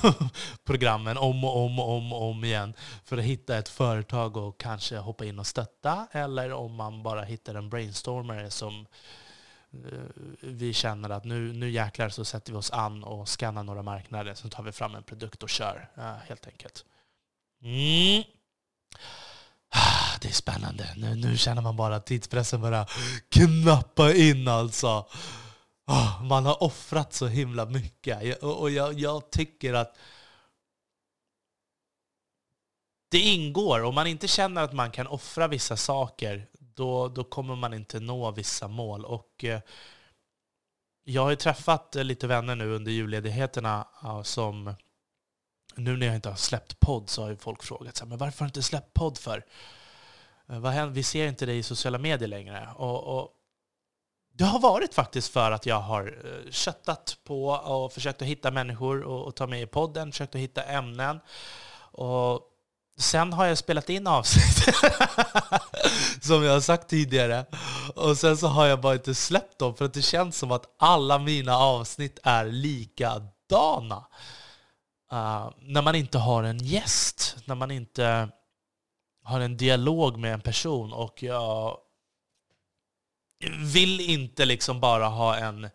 programmen 0.65 1.17
om 1.17 1.45
och 1.45 1.65
om 1.65 1.79
och 1.79 1.89
om 1.89 2.13
och 2.13 2.23
om 2.23 2.45
igen. 2.45 2.75
För 3.05 3.19
att 3.19 3.25
hitta 3.25 3.59
ett 3.59 3.69
företag 3.69 4.37
och 4.37 4.61
kanske 4.61 4.97
hoppa 4.97 5.25
in 5.25 5.39
och 5.39 5.47
stötta. 5.47 6.07
Eller 6.13 6.53
om 6.53 6.75
man 6.75 7.03
bara 7.03 7.23
hittar 7.23 7.55
en 7.55 7.71
brainstormare 7.71 8.51
som 8.51 8.87
eh, 9.73 9.99
vi 10.41 10.73
känner 10.73 11.11
att 11.11 11.25
nu, 11.25 11.53
nu 11.53 11.71
jäklar 11.71 12.09
så 12.09 12.25
sätter 12.25 12.53
vi 12.53 12.59
oss 12.59 12.71
an 12.71 13.05
och 13.05 13.29
skannar 13.29 13.63
några 13.63 13.83
marknader. 13.83 14.35
Sen 14.35 14.51
tar 14.51 14.63
vi 14.63 14.73
fram 14.73 14.95
en 14.95 15.03
produkt 15.03 15.43
och 15.43 15.51
kör, 15.51 15.89
eh, 15.97 16.17
helt 16.29 16.47
enkelt. 16.47 16.85
Mm. 17.63 18.23
Det 20.21 20.29
är 20.29 20.33
spännande. 20.33 20.91
Nu, 20.97 21.15
nu 21.15 21.37
känner 21.37 21.63
man 21.63 21.77
bara 21.77 22.01
tidspressen 22.01 22.61
börjar 22.61 22.91
knappa 23.29 24.13
in 24.13 24.49
alltså. 24.49 25.07
Oh, 25.87 26.23
man 26.23 26.47
har 26.47 26.63
offrat 26.63 27.13
så 27.13 27.27
himla 27.27 27.67
mycket. 27.67 28.43
Och 28.43 28.71
jag, 28.71 28.93
jag, 28.93 29.31
tycker 29.31 29.75
att 29.75 29.99
det 33.11 33.19
ingår. 33.19 33.83
Om 33.83 33.95
man 33.95 34.07
inte 34.07 34.29
känner 34.29 34.63
att 34.63 34.73
man 34.73 34.91
kan 34.91 35.07
offra 35.07 35.49
vissa 35.49 35.77
saker, 35.77 36.47
då, 36.59 37.09
då 37.09 37.25
kommer 37.25 37.57
man 37.57 37.75
inte 37.75 38.01
nå 38.01 38.31
vissa 38.31 38.69
mål. 38.69 39.05
Och 39.05 39.45
eh, 39.45 39.61
jag 41.05 41.23
har 41.23 41.31
ju 41.31 41.37
träffat 41.37 41.97
eh, 41.97 42.05
lite 42.05 42.27
vänner 42.27 42.57
nu 42.57 42.75
under 42.75 42.93
julledigheterna 42.93 43.89
som 44.25 44.75
nu 45.77 45.97
när 45.97 46.07
jag 46.07 46.15
inte 46.15 46.29
har 46.29 46.37
släppt 46.37 46.81
podd 46.81 47.11
så 47.11 47.23
har 47.23 47.31
ju 47.31 47.37
folk 47.37 47.63
frågat 47.63 47.97
sig, 47.97 48.09
men 48.09 48.19
varför 48.19 48.41
har 48.41 48.47
du 48.47 48.49
inte 48.49 48.63
släppt 48.63 48.95
podd 48.95 49.19
för? 49.19 49.45
Eh, 50.49 50.87
vi 50.87 51.03
ser 51.03 51.27
inte 51.27 51.47
dig 51.47 51.59
i 51.59 51.63
sociala 51.63 51.99
medier 51.99 52.29
längre. 52.29 52.69
Och, 52.77 53.19
och 53.19 53.34
det 54.37 54.45
har 54.45 54.61
varit 54.61 54.95
faktiskt 54.95 55.33
för 55.33 55.51
att 55.51 55.67
jag 55.67 55.81
har 55.81 56.07
eh, 56.25 56.51
köttat 56.51 57.19
på 57.25 57.47
och 57.49 57.93
försökt 57.93 58.23
att 58.23 58.29
hitta 58.29 58.51
människor 58.51 59.03
och, 59.03 59.27
och 59.27 59.35
ta 59.35 59.47
med 59.47 59.63
i 59.63 59.67
podden, 59.67 60.13
försökt 60.13 60.35
att 60.35 60.41
hitta 60.41 60.63
ämnen. 60.63 61.21
Och 61.93 62.41
sen 62.99 63.33
har 63.33 63.47
jag 63.47 63.59
spelat 63.59 63.91
in 63.91 64.07
avsnitt, 64.07 64.75
som 66.23 66.45
jag 66.45 66.53
har 66.53 66.61
sagt 66.61 66.89
tidigare. 66.89 67.47
Och 67.95 68.19
sen 68.19 68.37
så 68.37 68.47
har 68.47 68.67
jag 68.67 68.81
bara 68.81 68.95
inte 68.95 69.15
släppt 69.15 69.59
dem, 69.59 69.75
för 69.75 69.85
att 69.85 69.95
det 69.95 70.03
känns 70.03 70.39
som 70.39 70.53
att 70.53 70.75
alla 70.79 71.19
mina 71.19 71.57
avsnitt 71.57 72.19
är 72.23 72.45
likadana. 72.45 74.05
Uh, 75.13 75.51
när 75.59 75.83
man 75.83 75.95
inte 75.95 76.19
har 76.19 76.43
en 76.43 76.59
gäst, 76.59 77.37
när 77.45 77.55
man 77.55 77.71
inte 77.71 78.29
har 79.25 79.41
en 79.41 79.57
dialog 79.57 80.19
med 80.19 80.35
en 80.35 80.41
person 80.41 80.93
och 80.93 81.23
jag 81.23 81.79
vill 83.51 84.01
inte 84.01 84.45
liksom 84.45 84.81
bara 84.81 85.07
ha 85.07 85.37
en 85.37 85.69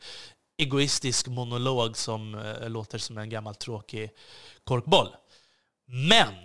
egoistisk 0.58 1.28
monolog 1.28 1.98
som 1.98 2.36
eh, 2.36 2.70
låter 2.70 2.98
som 2.98 3.18
en 3.18 3.30
gammal 3.30 3.56
tråkig 3.56 4.12
korkboll. 4.64 5.16
Men 5.86 6.36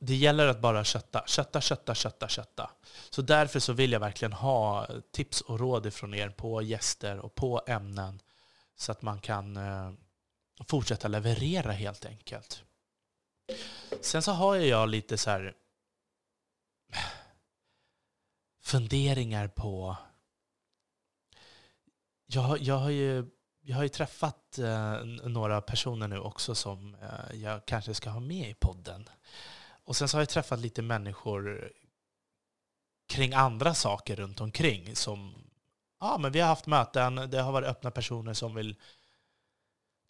det 0.00 0.14
gäller 0.14 0.46
att 0.46 0.60
bara 0.60 0.84
kötta, 0.84 1.24
kötta, 1.26 1.60
kötta, 1.60 1.94
kötta, 1.94 2.28
kötta. 2.28 2.70
Så 3.10 3.22
därför 3.22 3.60
så 3.60 3.72
vill 3.72 3.92
jag 3.92 4.00
verkligen 4.00 4.32
ha 4.32 4.88
tips 5.12 5.40
och 5.40 5.60
råd 5.60 5.86
ifrån 5.86 6.14
er 6.14 6.28
på 6.28 6.62
gäster 6.62 7.18
och 7.18 7.34
på 7.34 7.62
ämnen 7.66 8.20
så 8.76 8.92
att 8.92 9.02
man 9.02 9.20
kan 9.20 9.56
eh, 9.56 9.92
fortsätta 10.68 11.08
leverera 11.08 11.72
helt 11.72 12.04
enkelt. 12.04 12.62
Sen 14.00 14.22
så 14.22 14.32
har 14.32 14.56
jag 14.56 14.88
lite 14.88 15.18
så 15.18 15.30
här 15.30 15.54
funderingar 18.64 19.48
på... 19.48 19.96
Jag, 22.26 22.58
jag, 22.58 22.78
har, 22.78 22.90
ju, 22.90 23.30
jag 23.60 23.76
har 23.76 23.82
ju 23.82 23.88
träffat 23.88 24.58
eh, 24.58 25.04
några 25.04 25.60
personer 25.60 26.08
nu 26.08 26.18
också 26.18 26.54
som 26.54 26.94
eh, 26.94 27.36
jag 27.36 27.66
kanske 27.66 27.94
ska 27.94 28.10
ha 28.10 28.20
med 28.20 28.50
i 28.50 28.54
podden. 28.54 29.08
Och 29.84 29.96
sen 29.96 30.08
så 30.08 30.16
har 30.16 30.22
jag 30.22 30.28
träffat 30.28 30.58
lite 30.58 30.82
människor 30.82 31.72
kring 33.08 33.34
andra 33.34 33.74
saker 33.74 34.16
runt 34.16 34.40
omkring. 34.40 34.96
Som, 34.96 35.34
ja, 36.00 36.18
men 36.20 36.32
vi 36.32 36.40
har 36.40 36.48
haft 36.48 36.66
möten, 36.66 37.14
det 37.14 37.40
har 37.40 37.52
varit 37.52 37.68
öppna 37.68 37.90
personer 37.90 38.34
som 38.34 38.54
vill 38.54 38.76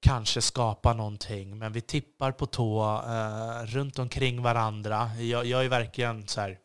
kanske 0.00 0.40
skapa 0.40 0.92
någonting, 0.92 1.58
men 1.58 1.72
vi 1.72 1.80
tippar 1.80 2.32
på 2.32 2.46
tå 2.46 3.02
eh, 3.06 3.66
runt 3.66 3.98
omkring 3.98 4.42
varandra. 4.42 5.10
Jag, 5.16 5.46
jag 5.46 5.64
är 5.64 5.68
verkligen 5.68 6.28
så 6.28 6.40
här, 6.40 6.58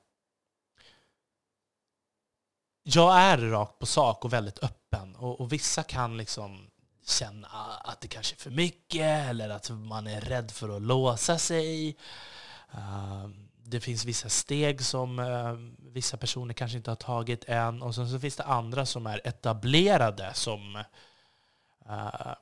jag 2.96 3.18
är 3.20 3.38
rakt 3.38 3.80
på 3.80 3.86
sak 3.86 4.26
och 4.26 4.34
väldigt 4.34 4.64
öppen. 4.64 5.16
Och, 5.16 5.42
och, 5.42 5.54
vissa 5.54 5.84
kan 5.84 6.18
liksom 6.18 6.70
känna 7.08 7.48
att 7.84 8.02
det 8.02 8.08
kanske 8.08 8.36
är 8.36 8.40
för 8.40 8.52
mycket 8.52 9.30
eller 9.30 9.50
att 9.50 9.70
man 9.70 10.08
är 10.08 10.22
rädd 10.22 10.52
för 10.52 10.76
att 10.76 10.82
låsa 10.82 11.38
sig. 11.38 11.98
Uh, 12.74 13.28
det 13.64 13.80
finns 13.80 14.06
vissa 14.06 14.30
steg 14.30 14.82
som 14.82 15.20
uh, 15.20 15.54
vissa 15.94 16.18
personer 16.18 16.54
kanske 16.54 16.78
inte 16.78 16.92
har 16.92 16.96
tagit 16.96 17.44
än. 17.48 17.82
Och 17.82 17.96
sen 17.96 18.10
så 18.10 18.20
finns 18.20 18.36
det 18.36 18.44
andra 18.44 18.86
som 18.86 19.08
är 19.08 19.22
etablerade 19.28 20.32
som 20.34 20.76
uh, 21.90 22.34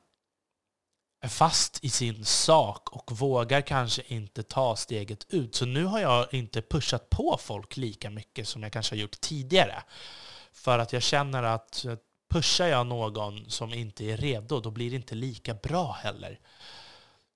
är 1.22 1.28
fast 1.30 1.84
i 1.84 1.90
sin 1.90 2.26
sak 2.26 2.90
och 2.90 3.12
vågar 3.12 3.62
kanske 3.62 4.02
inte 4.08 4.44
ta 4.44 4.76
steget 4.76 5.26
ut. 5.30 5.56
Så 5.56 5.66
nu 5.66 5.86
har 5.86 6.00
jag 6.00 6.34
inte 6.34 6.62
pushat 6.62 7.10
på 7.10 7.38
folk 7.42 7.78
lika 7.78 8.10
mycket 8.10 8.48
som 8.48 8.64
jag 8.64 8.72
kanske 8.72 8.96
har 8.96 9.00
gjort 9.02 9.22
tidigare. 9.22 9.84
För 10.58 10.80
att 10.80 10.94
jag 10.94 11.04
känner 11.04 11.44
att 11.44 11.86
eh, 11.86 11.96
pushar 12.30 12.68
jag 12.68 12.88
någon 12.88 13.50
som 13.50 13.74
inte 13.74 14.06
är 14.06 14.18
redo, 14.18 14.60
då 14.60 14.72
blir 14.72 14.90
det 14.90 14.96
inte 14.96 15.16
lika 15.16 15.54
bra 15.54 15.92
heller. 15.92 16.40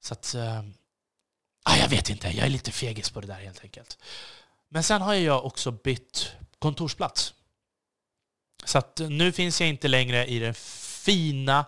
Så 0.01 0.13
att... 0.13 0.36
Äh, 0.36 0.63
jag 1.79 1.89
vet 1.89 2.10
inte, 2.10 2.27
jag 2.27 2.45
är 2.45 2.49
lite 2.49 2.71
fegis 2.71 3.10
på 3.10 3.21
det 3.21 3.27
där 3.27 3.39
helt 3.39 3.63
enkelt. 3.63 3.97
Men 4.69 4.84
sen 4.84 5.01
har 5.01 5.13
jag 5.13 5.45
också 5.45 5.71
bytt 5.71 6.36
kontorsplats. 6.60 7.34
Så 8.65 8.77
att 8.77 8.99
eh, 8.99 9.10
nu 9.10 9.31
finns 9.31 9.62
jag 9.62 9.69
inte 9.69 9.88
längre 9.88 10.25
i 10.25 10.39
den 10.39 10.53
fina 10.53 11.65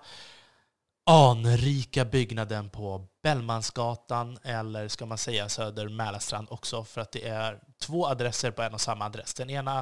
anrika 1.05 2.05
byggnaden 2.05 2.69
på 2.69 3.07
Bellmansgatan 3.23 4.37
eller 4.43 4.87
ska 4.87 5.05
man 5.05 5.17
säga 5.17 5.49
Söder 5.49 5.89
Mälarstrand 5.89 6.47
också 6.51 6.83
för 6.83 7.01
att 7.01 7.11
det 7.11 7.27
är 7.27 7.59
två 7.79 8.07
adresser 8.07 8.51
på 8.51 8.61
en 8.61 8.73
och 8.73 8.81
samma 8.81 9.05
adress. 9.05 9.33
Den 9.33 9.49
ena 9.49 9.79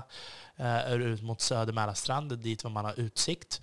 eh, 0.55 0.65
är 0.65 0.99
ut 0.99 1.21
mot 1.21 1.41
Söder 1.41 1.73
Mälarstrand, 1.73 2.39
dit 2.39 2.63
man 2.63 2.85
har 2.85 2.99
utsikt. 2.99 3.61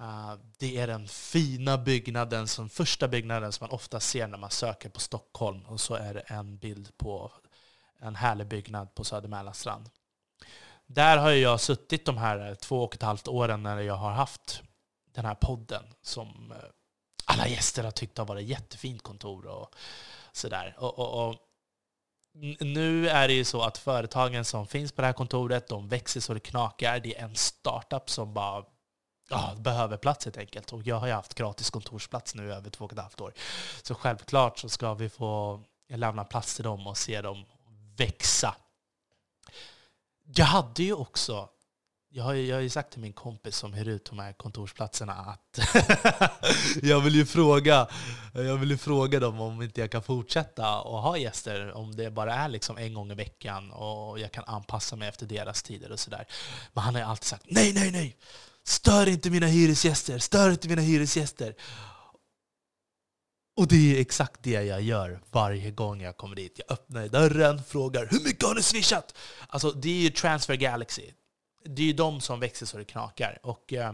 Eh, 0.00 0.34
det 0.58 0.78
är 0.78 0.86
den 0.86 1.08
fina 1.08 1.78
byggnaden, 1.78 2.48
som 2.48 2.68
första 2.68 3.08
byggnaden 3.08 3.52
som 3.52 3.64
man 3.64 3.74
ofta 3.74 4.00
ser 4.00 4.26
när 4.26 4.38
man 4.38 4.50
söker 4.50 4.88
på 4.88 5.00
Stockholm. 5.00 5.60
Och 5.66 5.80
så 5.80 5.94
är 5.94 6.14
det 6.14 6.20
en 6.20 6.58
bild 6.58 6.98
på 6.98 7.32
en 8.00 8.16
härlig 8.16 8.46
byggnad 8.46 8.94
på 8.94 9.04
Söder 9.04 9.28
Mälarstrand. 9.28 9.90
Där 10.86 11.18
har 11.18 11.30
jag 11.30 11.60
suttit 11.60 12.06
de 12.06 12.16
här 12.16 12.54
två 12.54 12.84
och 12.84 12.94
ett 12.94 13.02
halvt 13.02 13.28
åren 13.28 13.62
när 13.62 13.78
jag 13.80 13.96
har 13.96 14.12
haft 14.12 14.62
den 15.14 15.24
här 15.24 15.34
podden 15.34 15.84
som 16.02 16.52
eh, 16.52 16.68
alla 17.26 17.48
gäster 17.48 17.84
har 17.84 17.90
tyckt 17.90 18.14
det 18.14 18.22
har 18.22 18.26
varit 18.26 18.46
jättefint 18.46 19.02
kontor 19.02 19.46
och 19.46 19.74
sådär. 20.32 20.74
Och, 20.78 20.98
och, 20.98 21.28
och, 21.28 21.36
nu 22.60 23.08
är 23.08 23.28
det 23.28 23.34
ju 23.34 23.44
så 23.44 23.62
att 23.62 23.78
företagen 23.78 24.44
som 24.44 24.66
finns 24.66 24.92
på 24.92 25.00
det 25.00 25.06
här 25.06 25.14
kontoret, 25.14 25.68
de 25.68 25.88
växer 25.88 26.20
så 26.20 26.34
det 26.34 26.40
knakar. 26.40 27.00
Det 27.00 27.18
är 27.18 27.24
en 27.24 27.34
startup 27.34 28.10
som 28.10 28.34
bara 28.34 28.64
ja, 29.30 29.54
behöver 29.58 29.96
plats 29.96 30.24
helt 30.24 30.36
enkelt. 30.36 30.72
Och 30.72 30.82
jag 30.82 30.96
har 30.96 31.06
ju 31.06 31.12
haft 31.12 31.34
gratis 31.34 31.70
kontorsplats 31.70 32.34
nu 32.34 32.48
i 32.48 32.52
över 32.52 32.70
två 32.70 32.84
och 32.84 32.92
ett 32.92 32.98
halvt 32.98 33.20
år. 33.20 33.32
Så 33.82 33.94
självklart 33.94 34.58
så 34.58 34.68
ska 34.68 34.94
vi 34.94 35.08
få 35.08 35.62
lämna 35.88 36.24
plats 36.24 36.54
till 36.54 36.64
dem 36.64 36.86
och 36.86 36.98
se 36.98 37.20
dem 37.20 37.44
växa. 37.96 38.56
Jag 40.24 40.46
hade 40.46 40.82
ju 40.82 40.92
också 40.92 41.48
jag 42.16 42.24
har, 42.24 42.34
ju, 42.34 42.46
jag 42.46 42.56
har 42.56 42.60
ju 42.60 42.70
sagt 42.70 42.92
till 42.92 43.00
min 43.00 43.12
kompis 43.12 43.56
som 43.56 43.72
hyr 43.72 43.88
ut 43.88 44.04
de 44.04 44.18
här 44.18 44.32
kontorsplatserna 44.32 45.12
att 45.12 45.58
jag, 46.82 47.00
vill 47.00 47.14
ju 47.14 47.26
fråga, 47.26 47.88
jag 48.34 48.56
vill 48.56 48.70
ju 48.70 48.76
fråga 48.76 49.20
dem 49.20 49.40
om 49.40 49.62
inte 49.62 49.80
jag 49.80 49.90
kan 49.90 50.02
fortsätta 50.02 50.80
och 50.80 51.02
ha 51.02 51.16
gäster 51.16 51.72
om 51.72 51.96
det 51.96 52.10
bara 52.10 52.34
är 52.34 52.48
liksom 52.48 52.78
en 52.78 52.94
gång 52.94 53.12
i 53.12 53.14
veckan 53.14 53.70
och 53.70 54.18
jag 54.18 54.32
kan 54.32 54.44
anpassa 54.46 54.96
mig 54.96 55.08
efter 55.08 55.26
deras 55.26 55.62
tider 55.62 55.92
och 55.92 56.00
sådär. 56.00 56.26
Men 56.72 56.84
han 56.84 56.94
har 56.94 57.00
ju 57.00 57.08
alltid 57.08 57.24
sagt 57.24 57.44
nej, 57.48 57.72
nej, 57.74 57.90
nej! 57.90 58.16
Stör 58.64 59.08
inte 59.08 59.30
mina 59.30 59.46
hyresgäster! 59.46 60.18
Stör 60.18 60.50
inte 60.50 60.68
mina 60.68 60.82
hyresgäster! 60.82 61.54
Och 63.56 63.68
det 63.68 63.96
är 63.96 64.00
exakt 64.00 64.42
det 64.42 64.50
jag 64.62 64.82
gör 64.82 65.20
varje 65.30 65.70
gång 65.70 66.02
jag 66.02 66.16
kommer 66.16 66.36
dit. 66.36 66.60
Jag 66.66 66.72
öppnar 66.72 67.08
dörren, 67.08 67.62
frågar 67.68 68.08
hur 68.10 68.20
mycket 68.20 68.44
har 68.44 68.54
ni 68.54 68.62
swishat? 68.62 69.16
Alltså 69.48 69.70
det 69.70 69.88
är 69.88 70.02
ju 70.02 70.10
Transfer 70.10 70.54
Galaxy 70.54 71.10
det 71.68 71.82
är 71.82 71.86
ju 71.86 71.92
de 71.92 72.20
som 72.20 72.40
växer 72.40 72.66
så 72.66 72.78
det 72.78 72.84
knakar. 72.84 73.38
Och 73.42 73.72
eh, 73.72 73.92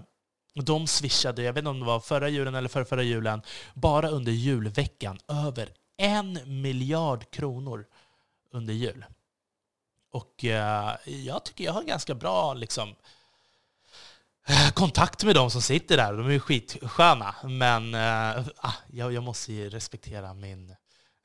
De 0.54 0.86
swishade, 0.86 1.42
jag 1.42 1.52
vet 1.52 1.58
inte 1.58 1.70
om 1.70 1.80
det 1.80 1.86
var 1.86 2.00
förra 2.00 2.28
julen 2.28 2.54
eller 2.54 2.68
förra, 2.68 2.84
förra 2.84 3.02
julen, 3.02 3.42
bara 3.74 4.08
under 4.08 4.32
julveckan 4.32 5.18
över 5.28 5.72
en 5.96 6.38
miljard 6.62 7.30
kronor 7.30 7.86
under 8.52 8.74
jul. 8.74 9.04
Och 10.10 10.44
eh, 10.44 10.96
jag 11.04 11.44
tycker 11.44 11.64
jag 11.64 11.72
har 11.72 11.82
ganska 11.82 12.14
bra 12.14 12.54
liksom, 12.54 12.94
eh, 14.46 14.70
kontakt 14.70 15.24
med 15.24 15.34
de 15.34 15.50
som 15.50 15.62
sitter 15.62 15.96
där. 15.96 16.12
De 16.12 16.26
är 16.26 16.30
ju 16.30 16.40
skitsköna. 16.40 17.34
Men 17.44 17.94
eh, 17.94 18.46
ah, 18.56 18.74
jag, 18.92 19.12
jag 19.12 19.22
måste 19.22 19.52
ju 19.52 19.70
respektera 19.70 20.34
min 20.34 20.74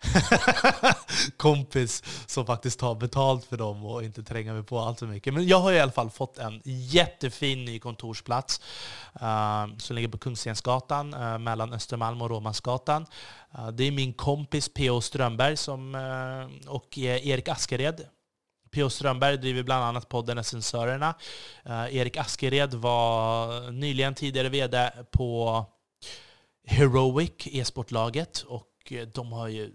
kompis 1.38 2.04
som 2.26 2.46
faktiskt 2.46 2.80
tar 2.80 2.96
betalt 2.96 3.46
för 3.46 3.58
dem 3.58 3.86
och 3.86 4.04
inte 4.04 4.24
tränger 4.24 4.54
mig 4.54 4.64
på 4.64 4.80
allt 4.80 5.00
för 5.00 5.08
mycket. 5.08 5.34
Men 5.34 5.48
jag 5.48 5.60
har 5.60 5.74
i 5.74 5.80
alla 5.80 5.92
fall 5.92 6.10
fått 6.10 6.38
en 6.38 6.62
jättefin 6.66 7.66
ny 7.66 7.80
kontorsplats 7.80 8.62
uh, 9.22 9.78
som 9.78 9.96
ligger 9.96 10.08
på 10.08 10.18
Kungstensgatan 10.18 11.14
uh, 11.14 11.38
mellan 11.38 11.74
Östermalm 11.74 12.22
och 12.22 12.30
Råmansgatan. 12.30 13.06
Uh, 13.56 13.68
det 13.68 13.84
är 13.84 13.92
min 13.92 14.14
kompis 14.14 14.74
P.O. 14.74 15.02
Strömberg 15.02 15.58
som, 15.58 15.96
eh, 15.96 16.72
och 16.72 16.98
e- 16.98 17.30
Erik 17.30 17.48
Askered. 17.48 18.08
P.O. 18.72 18.90
Strömberg 18.90 19.38
driver 19.38 19.64
bland 19.64 19.84
annat 19.84 20.10
podden 20.10 20.38
Essensörerna. 20.38 21.16
Erik 21.92 22.18
Askered 22.18 22.74
var 22.74 23.72
nyligen 23.72 24.16
tidigare 24.16 24.50
vd 24.50 24.92
på 25.12 25.66
Heroic, 26.68 27.32
e-sportlaget. 27.46 28.42
Och 28.48 28.94
de 29.14 29.32
har 29.32 29.48
ju 29.48 29.74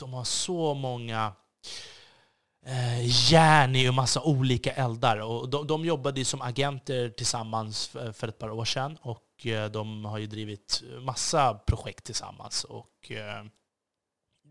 de 0.00 0.12
har 0.12 0.24
så 0.24 0.74
många 0.74 1.32
eh, 2.66 3.32
järn 3.32 3.76
i 3.76 3.86
en 3.86 3.94
massa 3.94 4.22
olika 4.22 4.72
eldar. 4.72 5.16
Och 5.16 5.48
de, 5.48 5.66
de 5.66 5.84
jobbade 5.84 6.24
som 6.24 6.42
agenter 6.42 7.08
tillsammans 7.08 7.88
för, 7.88 8.12
för 8.12 8.28
ett 8.28 8.38
par 8.38 8.50
år 8.50 8.64
sedan 8.64 8.98
och 9.02 9.46
eh, 9.46 9.70
de 9.70 10.04
har 10.04 10.18
ju 10.18 10.26
drivit 10.26 10.82
massa 11.00 11.54
projekt 11.54 12.04
tillsammans. 12.04 12.64
Och, 12.64 13.10
eh, 13.10 13.44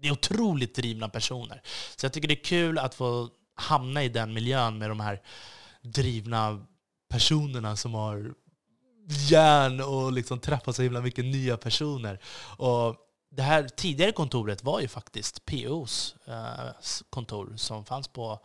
det 0.01 0.07
är 0.07 0.12
otroligt 0.12 0.75
drivna 0.75 1.09
personer. 1.09 1.62
Så 1.95 2.05
jag 2.05 2.13
tycker 2.13 2.27
det 2.27 2.33
är 2.33 2.43
kul 2.43 2.77
att 2.77 2.95
få 2.95 3.29
hamna 3.55 4.03
i 4.03 4.09
den 4.09 4.33
miljön 4.33 4.77
med 4.77 4.89
de 4.89 4.99
här 4.99 5.21
drivna 5.81 6.65
personerna 7.09 7.75
som 7.75 7.93
har 7.93 8.33
järn 9.29 9.81
och 9.81 10.12
liksom 10.12 10.39
träffa 10.39 10.73
så 10.73 10.81
himla 10.81 11.01
mycket 11.01 11.25
nya 11.25 11.57
personer. 11.57 12.19
Och 12.57 12.95
det 13.30 13.42
här 13.42 13.68
tidigare 13.68 14.12
kontoret 14.12 14.63
var 14.63 14.80
ju 14.80 14.88
faktiskt 14.88 15.46
POs 15.46 16.15
eh, 16.26 16.72
kontor 17.10 17.54
som 17.56 17.86
fanns 17.86 18.08
på 18.08 18.39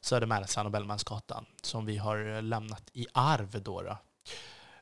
Södermälsan 0.00 0.66
och 0.66 0.72
Bellmansgatan 0.72 1.46
som 1.62 1.86
vi 1.86 1.96
har 1.96 2.42
lämnat 2.42 2.90
i 2.92 3.06
arv. 3.12 3.62
Då, 3.62 3.82
då. 3.82 3.98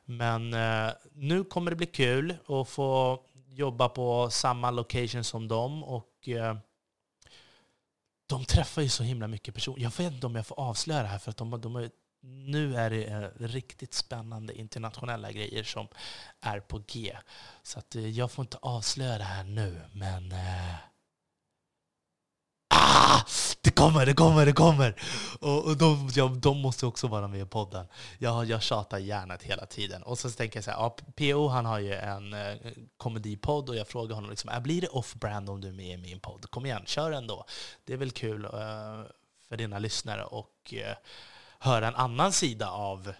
Men 0.05 0.53
eh, 0.53 0.93
nu 1.13 1.43
kommer 1.43 1.71
det 1.71 1.77
bli 1.77 1.85
kul 1.85 2.37
att 2.47 2.69
få 2.69 3.19
jobba 3.47 3.89
på 3.89 4.29
samma 4.29 4.71
location 4.71 5.23
som 5.23 5.47
dem. 5.47 5.83
Och 5.83 6.29
eh, 6.29 6.57
de 8.27 8.45
träffar 8.45 8.81
ju 8.81 8.89
så 8.89 9.03
himla 9.03 9.27
mycket 9.27 9.53
personer. 9.53 9.83
Jag 9.83 9.97
vet 9.97 10.13
inte 10.13 10.27
om 10.27 10.35
jag 10.35 10.47
får 10.47 10.59
avslöja 10.59 11.01
det 11.01 11.07
här, 11.07 11.19
för 11.19 11.31
att 11.31 11.37
de, 11.37 11.61
de 11.61 11.75
har 11.75 11.89
nu 12.25 12.75
är 12.75 12.89
det 12.89 13.03
eh, 13.03 13.47
riktigt 13.47 13.93
spännande 13.93 14.53
internationella 14.53 15.31
grejer 15.31 15.63
som 15.63 15.87
är 16.41 16.59
på 16.59 16.81
G. 16.87 17.17
Så 17.63 17.79
att 17.79 17.95
eh, 17.95 18.07
jag 18.07 18.31
får 18.31 18.43
inte 18.43 18.57
avslöja 18.61 19.17
det 19.17 19.23
här 19.23 19.43
nu, 19.43 19.81
men... 19.93 20.31
Eh, 20.31 20.75
ah! 22.69 23.21
Det 23.61 23.71
kommer, 23.71 24.05
det 24.05 24.13
kommer, 24.13 24.45
det 24.45 24.53
kommer! 24.53 25.01
Och, 25.39 25.65
och 25.65 25.77
de, 25.77 26.09
ja, 26.15 26.27
de 26.27 26.57
måste 26.57 26.85
också 26.85 27.07
vara 27.07 27.27
med 27.27 27.41
i 27.41 27.45
podden. 27.45 27.87
Jag, 28.17 28.45
jag 28.45 28.61
tjatar 28.61 28.97
hjärnet 28.97 29.43
hela 29.43 29.65
tiden. 29.65 30.03
Och 30.03 30.19
så 30.19 30.29
tänker 30.29 30.57
jag 30.57 30.63
så 30.63 30.71
här, 30.71 30.77
ja, 30.77 30.97
PO 31.15 31.47
han 31.47 31.65
har 31.65 31.79
ju 31.79 31.93
en 31.93 32.33
eh, 32.33 32.55
komedipodd 32.97 33.69
och 33.69 33.75
jag 33.75 33.87
frågar 33.87 34.15
honom 34.15 34.29
liksom, 34.29 34.49
äh, 34.49 34.59
blir 34.59 34.81
det 34.81 34.87
off-brand 34.87 35.49
om 35.49 35.61
du 35.61 35.67
är 35.67 35.71
med 35.71 35.93
i 35.93 35.97
min 35.97 36.19
podd? 36.19 36.49
Kom 36.49 36.65
igen, 36.65 36.83
kör 36.85 37.11
ändå. 37.11 37.45
Det 37.85 37.93
är 37.93 37.97
väl 37.97 38.11
kul 38.11 38.45
eh, 38.45 38.51
för 39.49 39.57
dina 39.57 39.79
lyssnare. 39.79 40.23
och 40.23 40.73
eh, 40.73 40.95
höra 41.65 41.87
en 41.87 41.95
annan 41.95 42.31
sida 42.31 42.69
av 42.69 43.13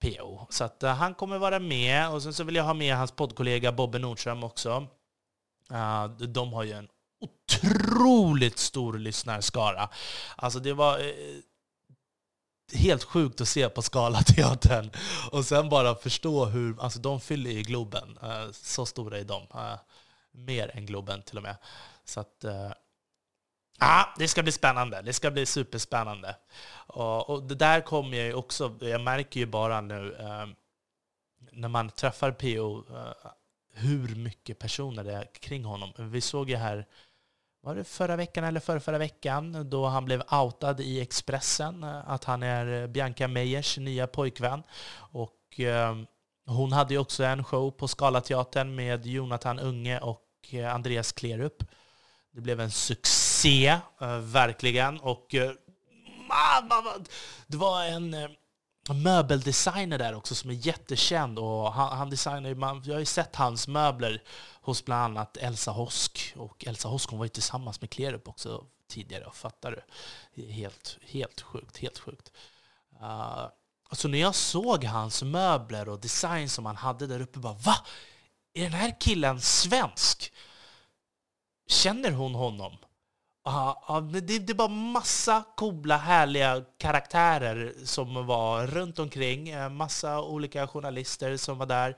PO. 0.00 0.46
Så 0.50 0.64
att, 0.64 0.82
uh, 0.82 0.90
han 0.90 1.14
kommer 1.14 1.38
vara 1.38 1.58
med. 1.58 2.10
Och 2.10 2.22
sen 2.22 2.34
så 2.34 2.44
vill 2.44 2.56
jag 2.56 2.64
ha 2.64 2.74
med 2.74 2.96
hans 2.96 3.12
poddkollega 3.12 3.72
Bobbe 3.72 3.98
Nordström 3.98 4.44
också. 4.44 4.86
Uh, 5.72 6.06
de 6.06 6.52
har 6.52 6.64
ju 6.64 6.72
en 6.72 6.88
otroligt 7.20 8.58
stor 8.58 8.98
lyssnarskara. 8.98 9.88
Alltså 10.36 10.58
det 10.60 10.72
var 10.72 10.98
uh, 10.98 11.40
helt 12.74 13.04
sjukt 13.04 13.40
att 13.40 13.48
se 13.48 13.68
på 13.68 13.82
Scalateatern. 13.82 14.90
Och 15.32 15.44
sen 15.44 15.68
bara 15.68 15.94
förstå 15.94 16.44
hur, 16.44 16.80
alltså 16.80 17.00
de 17.00 17.20
fyller 17.20 17.50
i 17.50 17.62
Globen. 17.62 18.18
så 18.52 18.86
stora 18.86 19.18
är 19.18 19.24
de. 19.24 19.46
mer 20.32 20.76
än 20.76 20.86
Globen 20.86 21.22
till 21.22 21.36
och 21.36 21.42
med. 21.42 21.56
Så 22.04 22.20
att 22.20 22.44
Ah, 23.80 24.04
det 24.18 24.28
ska 24.28 24.42
bli 24.42 24.52
spännande. 24.52 25.02
Det 25.02 25.12
ska 25.12 25.30
bli 25.30 25.46
superspännande. 25.46 26.36
Och, 26.86 27.30
och 27.30 27.42
det 27.42 27.54
där 27.54 27.80
kommer 27.80 28.16
jag 28.16 28.26
ju 28.26 28.34
också, 28.34 28.76
jag 28.80 29.00
märker 29.00 29.40
ju 29.40 29.46
bara 29.46 29.80
nu 29.80 30.16
eh, 30.20 30.46
när 31.52 31.68
man 31.68 31.90
träffar 31.90 32.32
PO 32.32 32.96
eh, 32.96 33.30
hur 33.74 34.14
mycket 34.14 34.58
personer 34.58 35.04
det 35.04 35.12
är 35.12 35.28
kring 35.40 35.64
honom. 35.64 35.92
Vi 35.98 36.20
såg 36.20 36.50
ju 36.50 36.56
här, 36.56 36.86
var 37.62 37.74
det 37.74 37.84
förra 37.84 38.16
veckan 38.16 38.44
eller 38.44 38.60
förra, 38.60 38.80
förra 38.80 38.98
veckan, 38.98 39.70
då 39.70 39.86
han 39.86 40.04
blev 40.04 40.22
outad 40.32 40.80
i 40.80 41.00
Expressen 41.00 41.82
eh, 41.84 42.10
att 42.10 42.24
han 42.24 42.42
är 42.42 42.82
eh, 42.82 42.86
Bianca 42.86 43.28
Meyers 43.28 43.78
nya 43.78 44.06
pojkvän. 44.06 44.62
Och 44.94 45.60
eh, 45.60 45.96
hon 46.46 46.72
hade 46.72 46.94
ju 46.94 47.00
också 47.00 47.24
en 47.24 47.44
show 47.44 47.70
på 47.70 47.88
Scalateatern 47.88 48.74
med 48.74 49.06
Jonathan 49.06 49.58
Unge 49.58 49.98
och 49.98 50.24
eh, 50.50 50.74
Andreas 50.74 51.12
Klerup. 51.12 51.62
Det 52.32 52.40
blev 52.40 52.60
en 52.60 52.70
succé, 52.70 53.29
se, 53.42 53.66
eh, 54.00 54.18
verkligen. 54.18 55.00
Och 55.00 55.34
eh, 55.34 55.52
det 57.46 57.56
var 57.56 57.84
en 57.84 58.14
eh, 58.14 58.30
möbeldesigner 58.94 59.98
där 59.98 60.14
också 60.14 60.34
som 60.34 60.50
är 60.50 60.54
jättekänd. 60.54 61.38
Och 61.38 61.72
han, 61.72 61.98
han 61.98 62.10
designar, 62.10 62.54
man, 62.54 62.82
jag 62.84 62.94
har 62.94 63.00
ju 63.00 63.04
sett 63.04 63.36
hans 63.36 63.68
möbler 63.68 64.22
hos 64.60 64.84
bland 64.84 65.04
annat 65.04 65.36
Elsa 65.36 65.70
Hosk. 65.70 66.34
Och 66.36 66.64
Elsa 66.66 66.88
Hosk 66.88 67.10
hon 67.10 67.18
var 67.18 67.26
ju 67.26 67.28
tillsammans 67.28 67.80
med 67.80 67.90
Klerup 67.90 68.28
också 68.28 68.64
tidigare. 68.88 69.30
Fattar 69.32 69.84
du? 70.34 70.42
Helt, 70.42 70.98
helt 71.02 71.40
sjukt. 71.40 71.78
Helt 71.78 71.98
sjukt. 71.98 72.32
Uh, 73.02 73.46
så 73.92 74.08
när 74.08 74.18
jag 74.18 74.34
såg 74.34 74.84
hans 74.84 75.22
möbler 75.22 75.88
och 75.88 76.00
design 76.00 76.48
som 76.48 76.66
han 76.66 76.76
hade 76.76 77.06
där 77.06 77.20
uppe, 77.20 77.38
bara 77.38 77.52
va? 77.52 77.76
Är 78.54 78.62
den 78.62 78.72
här 78.72 79.00
killen 79.00 79.40
svensk? 79.40 80.32
Känner 81.68 82.10
hon 82.10 82.34
honom? 82.34 82.76
Ja, 83.44 84.08
det, 84.12 84.38
det 84.38 84.54
var 84.54 84.68
massa 84.68 85.44
coola, 85.56 85.96
härliga 85.96 86.64
karaktärer 86.78 87.74
som 87.84 88.26
var 88.26 88.66
runt 88.66 88.98
omkring. 88.98 89.48
Eh, 89.48 89.68
massa 89.68 90.22
olika 90.22 90.66
journalister 90.66 91.36
som 91.36 91.58
var 91.58 91.66
där. 91.66 91.96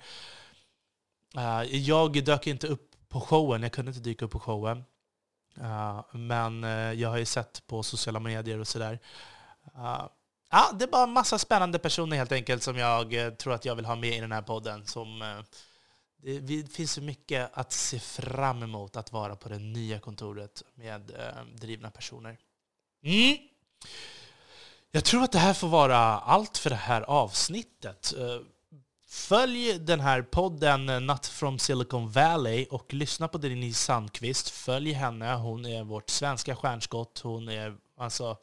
Eh, 1.36 1.62
jag 1.76 2.24
dök 2.24 2.46
inte 2.46 2.66
upp 2.66 2.90
på 3.08 3.20
showen, 3.20 3.62
jag 3.62 3.72
kunde 3.72 3.90
inte 3.90 4.00
dyka 4.00 4.24
upp 4.24 4.30
på 4.30 4.40
showen. 4.40 4.84
Eh, 5.60 6.04
men 6.12 6.62
jag 6.98 7.08
har 7.08 7.18
ju 7.18 7.24
sett 7.24 7.66
på 7.66 7.82
sociala 7.82 8.20
medier 8.20 8.58
och 8.58 8.68
sådär. 8.68 8.98
Ja, 10.50 10.70
det 10.74 10.84
är 10.84 10.88
bara 10.88 11.06
massa 11.06 11.38
spännande 11.38 11.78
personer 11.78 12.16
helt 12.16 12.32
enkelt 12.32 12.62
som 12.62 12.76
jag 12.76 13.38
tror 13.38 13.54
att 13.54 13.64
jag 13.64 13.74
vill 13.74 13.84
ha 13.84 13.96
med 13.96 14.16
i 14.16 14.20
den 14.20 14.32
här 14.32 14.42
podden. 14.42 14.86
Som 14.86 15.42
det 16.22 16.72
finns 16.72 16.92
så 16.92 17.02
mycket 17.02 17.50
att 17.54 17.72
se 17.72 17.98
fram 17.98 18.62
emot 18.62 18.96
att 18.96 19.12
vara 19.12 19.36
på 19.36 19.48
det 19.48 19.58
nya 19.58 20.00
kontoret 20.00 20.62
med 20.74 21.10
eh, 21.10 21.44
drivna 21.54 21.90
personer. 21.90 22.38
Mm. 23.04 23.36
Jag 24.90 25.04
tror 25.04 25.24
att 25.24 25.32
det 25.32 25.38
här 25.38 25.54
får 25.54 25.68
vara 25.68 25.98
allt 25.98 26.58
för 26.58 26.70
det 26.70 26.76
här 26.76 27.02
avsnittet. 27.02 28.14
Eh, 28.18 28.40
följ 29.06 29.78
den 29.78 30.00
här 30.00 30.22
podden 30.22 30.88
eh, 30.88 31.00
Nut 31.00 31.26
from 31.26 31.58
Silicon 31.58 32.10
Valley 32.10 32.66
och 32.70 32.94
lyssna 32.94 33.28
på 33.28 33.38
Denise 33.38 33.84
Sandqvist. 33.84 34.50
Följ 34.50 34.92
henne. 34.92 35.34
Hon 35.34 35.66
är 35.66 35.84
vårt 35.84 36.10
svenska 36.10 36.56
stjärnskott. 36.56 37.18
Hon 37.18 37.48
är 37.48 37.76
alltså 37.96 38.36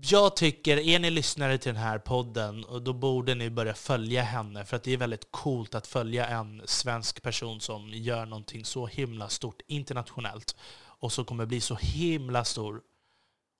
jag 0.00 0.36
tycker, 0.36 0.76
är 0.76 0.98
ni 0.98 1.10
lyssnare 1.10 1.58
till 1.58 1.74
den 1.74 1.82
här 1.82 1.98
podden, 1.98 2.64
då 2.82 2.92
borde 2.92 3.34
ni 3.34 3.50
börja 3.50 3.74
följa 3.74 4.22
henne. 4.22 4.64
För 4.64 4.76
att 4.76 4.84
det 4.84 4.92
är 4.92 4.96
väldigt 4.96 5.30
coolt 5.30 5.74
att 5.74 5.86
följa 5.86 6.26
en 6.26 6.62
svensk 6.64 7.22
person 7.22 7.60
som 7.60 7.88
gör 7.88 8.26
någonting 8.26 8.64
så 8.64 8.86
himla 8.86 9.28
stort 9.28 9.62
internationellt. 9.66 10.56
Och 10.80 11.12
som 11.12 11.24
kommer 11.24 11.46
bli 11.46 11.60
så 11.60 11.74
himla 11.74 12.44
stor. 12.44 12.82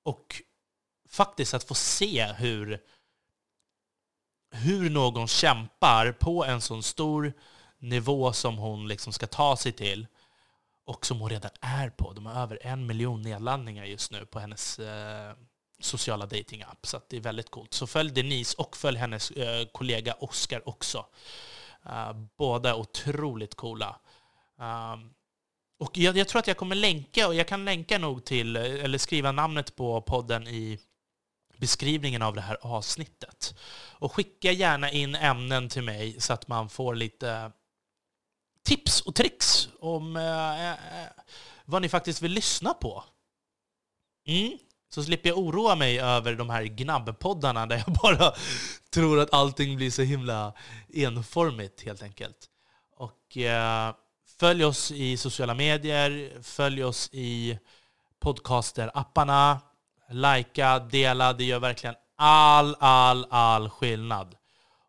Och 0.04 0.42
faktiskt 1.08 1.54
att 1.54 1.64
få 1.64 1.74
se 1.74 2.24
hur, 2.32 2.80
hur 4.50 4.90
någon 4.90 5.28
kämpar 5.28 6.12
på 6.12 6.44
en 6.44 6.60
sån 6.60 6.82
stor 6.82 7.32
nivå 7.78 8.32
som 8.32 8.58
hon 8.58 8.88
liksom 8.88 9.12
ska 9.12 9.26
ta 9.26 9.56
sig 9.56 9.72
till. 9.72 10.06
Och 10.84 11.06
som 11.06 11.20
hon 11.20 11.30
redan 11.30 11.50
är 11.60 11.90
på. 11.90 12.12
De 12.12 12.26
har 12.26 12.42
över 12.42 12.58
en 12.62 12.86
miljon 12.86 13.22
nedladdningar 13.22 13.84
just 13.84 14.12
nu 14.12 14.26
på 14.26 14.38
hennes 14.38 14.78
eh, 14.78 15.34
sociala 15.84 16.26
datingapp. 16.26 16.86
Så 16.86 17.00
det 17.08 17.16
är 17.16 17.20
väldigt 17.20 17.50
coolt. 17.50 17.74
Så 17.74 17.86
följ 17.86 18.10
Denise 18.10 18.56
och 18.58 18.76
följ 18.76 18.98
hennes 18.98 19.30
eh, 19.30 19.66
kollega 19.72 20.14
Oscar 20.14 20.68
också. 20.68 21.06
Uh, 21.86 22.12
båda 22.36 22.74
otroligt 22.74 23.54
coola. 23.54 24.00
Um, 24.58 25.14
och 25.78 25.98
jag, 25.98 26.16
jag, 26.16 26.28
tror 26.28 26.38
att 26.38 26.46
jag 26.46 26.56
kommer 26.56 26.74
länka, 26.74 27.28
och 27.28 27.34
jag 27.34 27.48
kan 27.48 27.64
länka 27.64 27.98
nog 27.98 28.24
till, 28.24 28.56
eh, 28.56 28.62
eller 28.62 28.98
skriva 28.98 29.32
namnet 29.32 29.76
på 29.76 30.00
podden 30.00 30.48
i 30.48 30.78
beskrivningen 31.56 32.22
av 32.22 32.34
det 32.34 32.40
här 32.40 32.56
avsnittet. 32.60 33.54
Och 33.92 34.12
skicka 34.12 34.52
gärna 34.52 34.90
in 34.90 35.14
ämnen 35.14 35.68
till 35.68 35.82
mig 35.82 36.20
så 36.20 36.32
att 36.32 36.48
man 36.48 36.68
får 36.68 36.94
lite 36.94 37.52
tips 38.62 39.00
och 39.00 39.14
tricks 39.14 39.68
om 39.80 40.16
eh, 40.16 40.70
eh, 40.70 41.08
vad 41.64 41.82
ni 41.82 41.88
faktiskt 41.88 42.22
vill 42.22 42.32
lyssna 42.32 42.74
på. 42.74 43.04
Mm. 44.26 44.58
Så 44.94 45.02
slipper 45.02 45.28
jag 45.28 45.38
oroa 45.38 45.74
mig 45.74 46.00
över 46.00 46.34
de 46.34 46.50
här 46.50 46.64
gnabbpoddarna 46.64 47.66
där 47.66 47.82
jag 47.86 47.96
bara 48.02 48.32
tror 48.90 49.20
att 49.20 49.34
allting 49.34 49.76
blir 49.76 49.90
så 49.90 50.02
himla 50.02 50.52
enformigt 50.94 51.82
helt 51.84 52.02
enkelt. 52.02 52.48
Och 52.96 53.36
eh, 53.36 53.94
följ 54.38 54.64
oss 54.64 54.90
i 54.90 55.16
sociala 55.16 55.54
medier, 55.54 56.42
följ 56.42 56.84
oss 56.84 57.10
i 57.12 57.58
podcaster-apparna, 58.20 59.58
likea, 60.08 60.78
dela, 60.78 61.32
det 61.32 61.44
gör 61.44 61.60
verkligen 61.60 61.94
all, 62.16 62.76
all, 62.80 63.26
all 63.30 63.70
skillnad. 63.70 64.36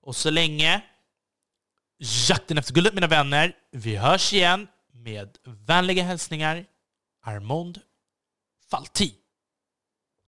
Och 0.01 0.15
så 0.15 0.29
länge 0.29 0.81
jakten 2.29 2.57
efter 2.57 2.73
guldet 2.73 2.93
mina 2.93 3.07
vänner, 3.07 3.55
vi 3.71 3.95
hörs 3.95 4.33
igen 4.33 4.67
med 4.91 5.37
vänliga 5.43 6.03
hälsningar 6.03 6.65
Armond 7.21 7.81
Falti. 8.69 9.22